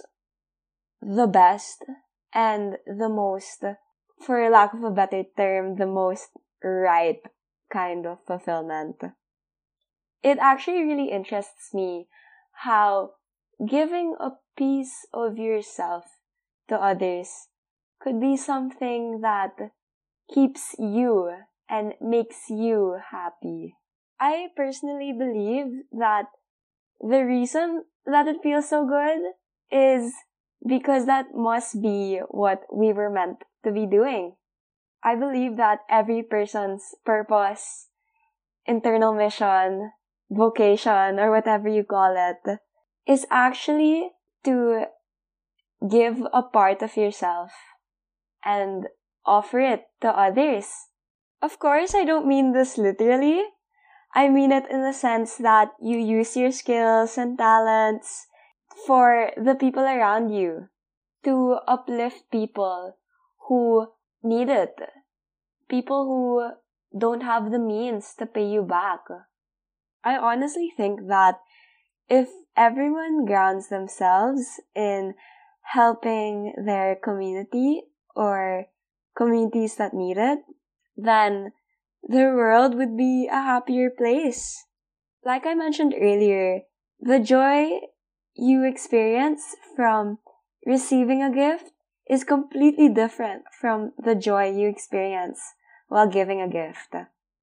the 1.02 1.26
best 1.26 1.84
and 2.32 2.76
the 2.86 3.08
most, 3.08 3.64
for 4.20 4.48
lack 4.48 4.74
of 4.74 4.84
a 4.84 4.90
better 4.90 5.24
term, 5.36 5.76
the 5.76 5.86
most 5.86 6.30
right 6.62 7.20
kind 7.72 8.06
of 8.06 8.18
fulfillment. 8.26 8.96
It 10.22 10.38
actually 10.38 10.82
really 10.82 11.10
interests 11.10 11.72
me 11.72 12.08
how 12.64 13.12
giving 13.66 14.16
a 14.20 14.32
piece 14.56 15.06
of 15.12 15.38
yourself 15.38 16.04
to 16.68 16.76
others 16.76 17.48
could 18.00 18.20
be 18.20 18.36
something 18.36 19.20
that 19.22 19.56
keeps 20.32 20.74
you 20.78 21.32
and 21.68 21.94
makes 22.00 22.48
you 22.48 22.98
happy. 23.10 23.74
I 24.18 24.48
personally 24.54 25.12
believe 25.12 25.84
that 25.92 26.26
the 27.00 27.24
reason 27.24 27.84
that 28.04 28.26
it 28.26 28.42
feels 28.42 28.68
so 28.68 28.86
good 28.86 29.32
is 29.70 30.12
because 30.66 31.06
that 31.06 31.26
must 31.34 31.80
be 31.80 32.20
what 32.28 32.64
we 32.72 32.92
were 32.92 33.10
meant 33.10 33.38
to 33.64 33.72
be 33.72 33.86
doing. 33.86 34.34
I 35.02 35.14
believe 35.14 35.56
that 35.56 35.80
every 35.88 36.22
person's 36.22 36.94
purpose, 37.04 37.88
internal 38.66 39.14
mission, 39.14 39.92
vocation, 40.30 41.18
or 41.18 41.30
whatever 41.30 41.68
you 41.68 41.84
call 41.84 42.14
it, 42.16 42.58
is 43.06 43.26
actually 43.30 44.10
to 44.44 44.84
give 45.88 46.22
a 46.32 46.42
part 46.42 46.82
of 46.82 46.96
yourself 46.96 47.52
and 48.44 48.88
offer 49.24 49.60
it 49.60 49.84
to 50.00 50.08
others. 50.08 50.68
Of 51.42 51.58
course, 51.58 51.94
I 51.94 52.04
don't 52.04 52.26
mean 52.26 52.52
this 52.52 52.76
literally. 52.76 53.42
I 54.14 54.28
mean 54.28 54.52
it 54.52 54.68
in 54.70 54.82
the 54.82 54.92
sense 54.92 55.36
that 55.36 55.72
you 55.80 55.96
use 55.96 56.36
your 56.36 56.52
skills 56.52 57.16
and 57.16 57.38
talents 57.38 58.26
for 58.86 59.30
the 59.36 59.54
people 59.54 59.84
around 59.84 60.30
you 60.30 60.68
to 61.24 61.58
uplift 61.66 62.30
people 62.30 62.96
who 63.48 63.88
need 64.22 64.48
it. 64.48 64.74
People 65.68 66.04
who 66.04 66.98
don't 66.98 67.22
have 67.22 67.50
the 67.50 67.58
means 67.58 68.14
to 68.18 68.26
pay 68.26 68.46
you 68.46 68.62
back. 68.62 69.00
I 70.04 70.16
honestly 70.16 70.72
think 70.76 71.08
that 71.08 71.40
if 72.08 72.28
everyone 72.56 73.24
grounds 73.24 73.68
themselves 73.68 74.60
in 74.74 75.14
helping 75.62 76.54
their 76.64 76.96
community 76.96 77.82
or 78.16 78.66
communities 79.16 79.76
that 79.76 79.94
need 79.94 80.16
it, 80.16 80.40
then 80.96 81.52
the 82.02 82.32
world 82.34 82.74
would 82.74 82.96
be 82.96 83.28
a 83.30 83.40
happier 83.40 83.90
place. 83.90 84.64
Like 85.24 85.46
I 85.46 85.54
mentioned 85.54 85.94
earlier, 85.96 86.62
the 86.98 87.20
joy 87.20 87.80
you 88.34 88.64
experience 88.64 89.54
from 89.76 90.18
receiving 90.66 91.22
a 91.22 91.32
gift 91.32 91.70
is 92.10 92.24
completely 92.24 92.88
different 92.88 93.44
from 93.54 93.92
the 93.96 94.16
joy 94.16 94.50
you 94.50 94.68
experience 94.68 95.38
while 95.86 96.08
giving 96.08 96.42
a 96.42 96.48
gift. 96.48 96.96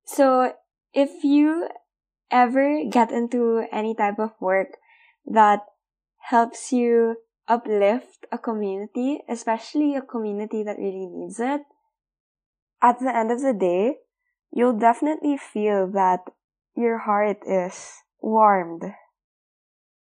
So 0.03 0.53
if 0.93 1.23
you 1.23 1.69
ever 2.29 2.83
get 2.83 3.11
into 3.11 3.63
any 3.71 3.95
type 3.95 4.19
of 4.19 4.31
work 4.41 4.75
that 5.25 5.61
helps 6.19 6.73
you 6.73 7.15
uplift 7.47 8.25
a 8.29 8.37
community, 8.37 9.23
especially 9.29 9.95
a 9.95 10.01
community 10.01 10.63
that 10.63 10.77
really 10.77 11.07
needs 11.07 11.39
it, 11.39 11.61
at 12.81 12.99
the 12.99 13.15
end 13.15 13.31
of 13.31 13.41
the 13.41 13.53
day, 13.53 13.99
you'll 14.51 14.77
definitely 14.77 15.37
feel 15.37 15.87
that 15.87 16.19
your 16.75 16.97
heart 16.97 17.39
is 17.47 18.03
warmed. 18.19 18.83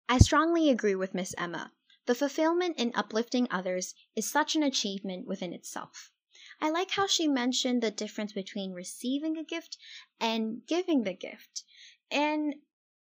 I 0.08 0.19
strongly 0.19 0.69
agree 0.69 0.95
with 0.95 1.15
Miss 1.15 1.34
Emma. 1.36 1.71
The 2.06 2.16
fulfillment 2.16 2.80
in 2.80 2.92
uplifting 2.96 3.48
others 3.52 3.94
is 4.16 4.30
such 4.30 4.56
an 4.56 4.64
achievement 4.64 5.28
within 5.28 5.54
itself. 5.54 6.12
I 6.60 6.70
like 6.70 6.92
how 6.92 7.08
she 7.08 7.28
mentioned 7.28 7.82
the 7.82 7.92
difference 7.92 8.34
between 8.34 8.74
receiving 8.74 9.38
a 9.38 9.44
gift 9.44 9.78
and 10.20 10.66
giving 10.66 11.04
the 11.04 11.14
gift. 11.14 11.64
And 12.10 12.56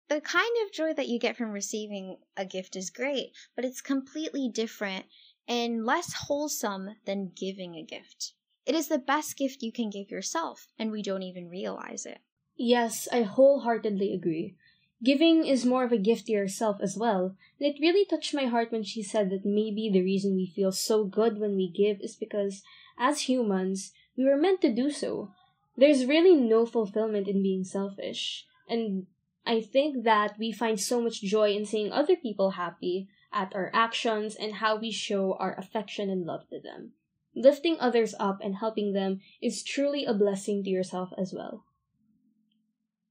the 0.10 0.22
kind 0.22 0.52
of 0.66 0.74
joy 0.74 0.94
that 0.94 1.08
you 1.08 1.20
get 1.20 1.38
from 1.38 1.52
receiving 1.52 2.18
a 2.36 2.46
gift 2.46 2.76
is 2.76 2.90
great, 2.90 3.32
but 3.56 3.64
it's 3.64 3.82
completely 3.82 4.50
different 4.50 5.06
and 5.48 5.86
less 5.86 6.14
wholesome 6.14 6.96
than 7.06 7.32
giving 7.36 7.76
a 7.76 7.84
gift. 7.84 8.34
It 8.66 8.76
is 8.76 8.88
the 8.88 9.00
best 9.00 9.38
gift 9.38 9.64
you 9.64 9.72
can 9.72 9.90
give 9.90 10.12
yourself, 10.12 10.68
and 10.78 10.92
we 10.92 11.02
don't 11.02 11.24
even 11.24 11.50
realize 11.50 12.06
it. 12.06 12.20
Yes, 12.56 13.08
I 13.12 13.24
wholeheartedly 13.24 14.14
agree. 14.14 14.58
Giving 15.02 15.46
is 15.46 15.66
more 15.66 15.86
of 15.86 15.94
a 15.94 15.98
gift 15.98 16.26
to 16.26 16.34
yourself 16.34 16.78
as 16.82 16.98
well, 16.98 17.38
and 17.60 17.74
it 17.74 17.80
really 17.80 18.04
touched 18.04 18.34
my 18.34 18.46
heart 18.46 18.72
when 18.72 18.84
she 18.84 19.02
said 19.02 19.30
that 19.30 19.46
maybe 19.46 19.90
the 19.90 20.04
reason 20.04 20.36
we 20.36 20.46
feel 20.46 20.74
so 20.74 21.06
good 21.06 21.40
when 21.40 21.56
we 21.56 21.70
give 21.70 22.02
is 22.02 22.18
because, 22.18 22.64
as 22.98 23.22
humans, 23.22 23.94
we 24.18 24.26
were 24.26 24.36
meant 24.36 24.60
to 24.62 24.74
do 24.74 24.92
so. 24.92 25.32
There's 25.78 26.06
really 26.06 26.36
no 26.36 26.66
fulfillment 26.66 27.30
in 27.30 27.42
being 27.42 27.64
selfish, 27.64 28.46
and 28.68 29.08
I 29.46 29.62
think 29.62 30.04
that 30.04 30.38
we 30.38 30.52
find 30.52 30.78
so 30.78 31.02
much 31.02 31.22
joy 31.22 31.54
in 31.54 31.66
seeing 31.66 31.94
other 31.94 32.18
people 32.18 32.52
happy 32.52 33.08
at 33.32 33.56
our 33.56 33.72
actions 33.74 34.36
and 34.36 34.56
how 34.56 34.76
we 34.78 34.92
show 34.92 35.38
our 35.40 35.58
affection 35.58 36.10
and 36.10 36.26
love 36.26 36.50
to 36.50 36.60
them. 36.60 36.92
Lifting 37.34 37.78
others 37.80 38.16
up 38.20 38.40
and 38.44 38.56
helping 38.56 38.92
them 38.92 39.22
is 39.42 39.64
truly 39.64 40.04
a 40.04 40.14
blessing 40.14 40.62
to 40.64 40.70
yourself 40.70 41.12
as 41.18 41.34
well. 41.34 41.64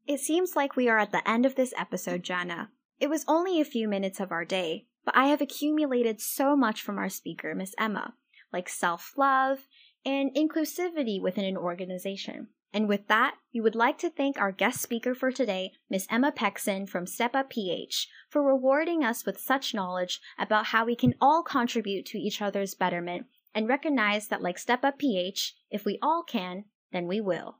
It 0.08 0.20
seems 0.20 0.56
like 0.56 0.74
we 0.74 0.88
are 0.88 0.98
at 0.98 1.12
the 1.12 1.28
end 1.28 1.44
of 1.44 1.54
this 1.54 1.74
episode, 1.76 2.22
Jana. 2.22 2.70
It 2.98 3.10
was 3.10 3.26
only 3.28 3.60
a 3.60 3.64
few 3.64 3.86
minutes 3.86 4.20
of 4.20 4.32
our 4.32 4.46
day, 4.46 4.86
but 5.04 5.14
I 5.14 5.26
have 5.26 5.42
accumulated 5.42 6.18
so 6.18 6.56
much 6.56 6.80
from 6.80 6.98
our 6.98 7.10
speaker, 7.10 7.54
Miss 7.54 7.74
Emma, 7.78 8.14
like 8.50 8.70
self 8.70 9.12
love 9.18 9.68
and 10.06 10.34
inclusivity 10.34 11.20
within 11.20 11.44
an 11.44 11.58
organization. 11.58 12.48
And 12.72 12.88
with 12.88 13.06
that, 13.08 13.34
we 13.52 13.60
would 13.60 13.74
like 13.74 13.98
to 13.98 14.08
thank 14.08 14.38
our 14.38 14.50
guest 14.50 14.80
speaker 14.80 15.14
for 15.14 15.30
today, 15.30 15.72
Miss 15.90 16.06
Emma 16.10 16.32
Pecson 16.32 16.86
from 16.86 17.06
Step 17.06 17.36
Up 17.36 17.50
PH, 17.50 18.08
for 18.30 18.42
rewarding 18.42 19.04
us 19.04 19.26
with 19.26 19.38
such 19.38 19.74
knowledge 19.74 20.22
about 20.38 20.66
how 20.66 20.86
we 20.86 20.96
can 20.96 21.16
all 21.20 21.42
contribute 21.42 22.06
to 22.06 22.18
each 22.18 22.40
other's 22.40 22.74
betterment 22.74 23.26
and 23.54 23.68
recognize 23.68 24.28
that, 24.28 24.40
like 24.40 24.58
Step 24.58 24.86
Up 24.86 24.98
PH, 24.98 25.54
if 25.70 25.84
we 25.84 25.98
all 26.00 26.22
can, 26.22 26.64
then 26.92 27.06
we 27.06 27.20
will. 27.20 27.58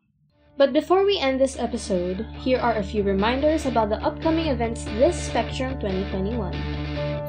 But 0.58 0.72
before 0.72 1.06
we 1.06 1.20
end 1.20 1.40
this 1.40 1.56
episode, 1.56 2.26
here 2.42 2.58
are 2.58 2.74
a 2.74 2.82
few 2.82 3.04
reminders 3.04 3.64
about 3.64 3.90
the 3.90 4.02
upcoming 4.02 4.48
events 4.48 4.82
this 4.98 5.14
Spectrum 5.14 5.78
2021. 5.78 6.50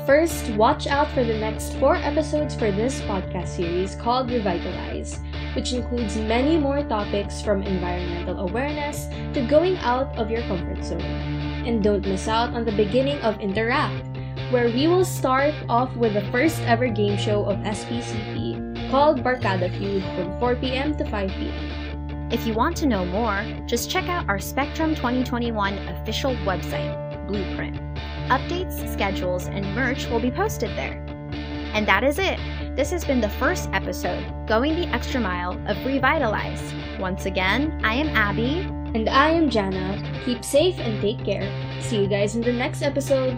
First, 0.08 0.50
watch 0.58 0.88
out 0.88 1.12
for 1.12 1.24
the 1.24 1.38
next 1.38 1.78
four 1.78 1.94
episodes 1.94 2.56
for 2.56 2.72
this 2.72 3.02
podcast 3.02 3.50
series 3.50 3.94
called 3.94 4.32
Revitalize, 4.32 5.20
which 5.54 5.74
includes 5.74 6.18
many 6.18 6.58
more 6.58 6.82
topics 6.82 7.40
from 7.40 7.62
environmental 7.62 8.50
awareness 8.50 9.06
to 9.38 9.46
going 9.46 9.78
out 9.86 10.10
of 10.18 10.32
your 10.32 10.42
comfort 10.50 10.84
zone. 10.84 11.06
And 11.70 11.84
don't 11.84 12.02
miss 12.02 12.28
out 12.28 12.56
on 12.56 12.66
the 12.66 12.74
beginning 12.74 13.22
of 13.22 13.40
Interact, 13.40 14.10
where 14.50 14.74
we 14.74 14.88
will 14.88 15.06
start 15.06 15.54
off 15.70 15.96
with 15.96 16.16
the 16.16 16.26
first 16.32 16.62
ever 16.62 16.88
game 16.88 17.16
show 17.16 17.46
of 17.46 17.62
SPCP 17.62 18.90
called 18.90 19.22
Barkada 19.22 19.70
Feud 19.78 20.02
from 20.18 20.40
4 20.40 20.56
p.m. 20.56 20.98
to 20.98 21.06
5 21.06 21.30
p.m. 21.30 21.79
If 22.32 22.46
you 22.46 22.54
want 22.54 22.78
to 22.78 22.86
know 22.86 23.06
more, 23.06 23.44
just 23.66 23.90
check 23.90 24.08
out 24.08 24.30
our 24.30 24.38
Spectrum 24.38 24.94
2021 24.94 25.80
official 25.88 26.36
website, 26.46 27.28
Blueprint. 27.28 27.76
Updates, 28.28 28.88
schedules, 28.94 29.48
and 29.48 29.66
merch 29.74 30.06
will 30.10 30.20
be 30.20 30.30
posted 30.30 30.70
there. 30.78 31.04
And 31.74 31.88
that 31.88 32.04
is 32.04 32.20
it. 32.20 32.38
This 32.76 32.92
has 32.92 33.04
been 33.04 33.20
the 33.20 33.30
first 33.30 33.68
episode, 33.74 34.24
Going 34.46 34.76
the 34.76 34.88
Extra 34.90 35.20
Mile 35.20 35.54
of 35.68 35.84
Revitalize. 35.84 36.72
Once 37.00 37.26
again, 37.26 37.82
I 37.84 37.96
am 37.96 38.10
Abby. 38.10 38.60
And 38.94 39.10
I 39.10 39.30
am 39.30 39.50
Jana. 39.50 40.22
Keep 40.24 40.46
safe 40.46 40.78
and 40.78 41.02
take 41.02 41.26
care. 41.26 41.50
See 41.82 42.02
you 42.02 42.08
guys 42.08 42.36
in 42.36 42.42
the 42.42 42.54
next 42.54 42.84
episode. 42.84 43.38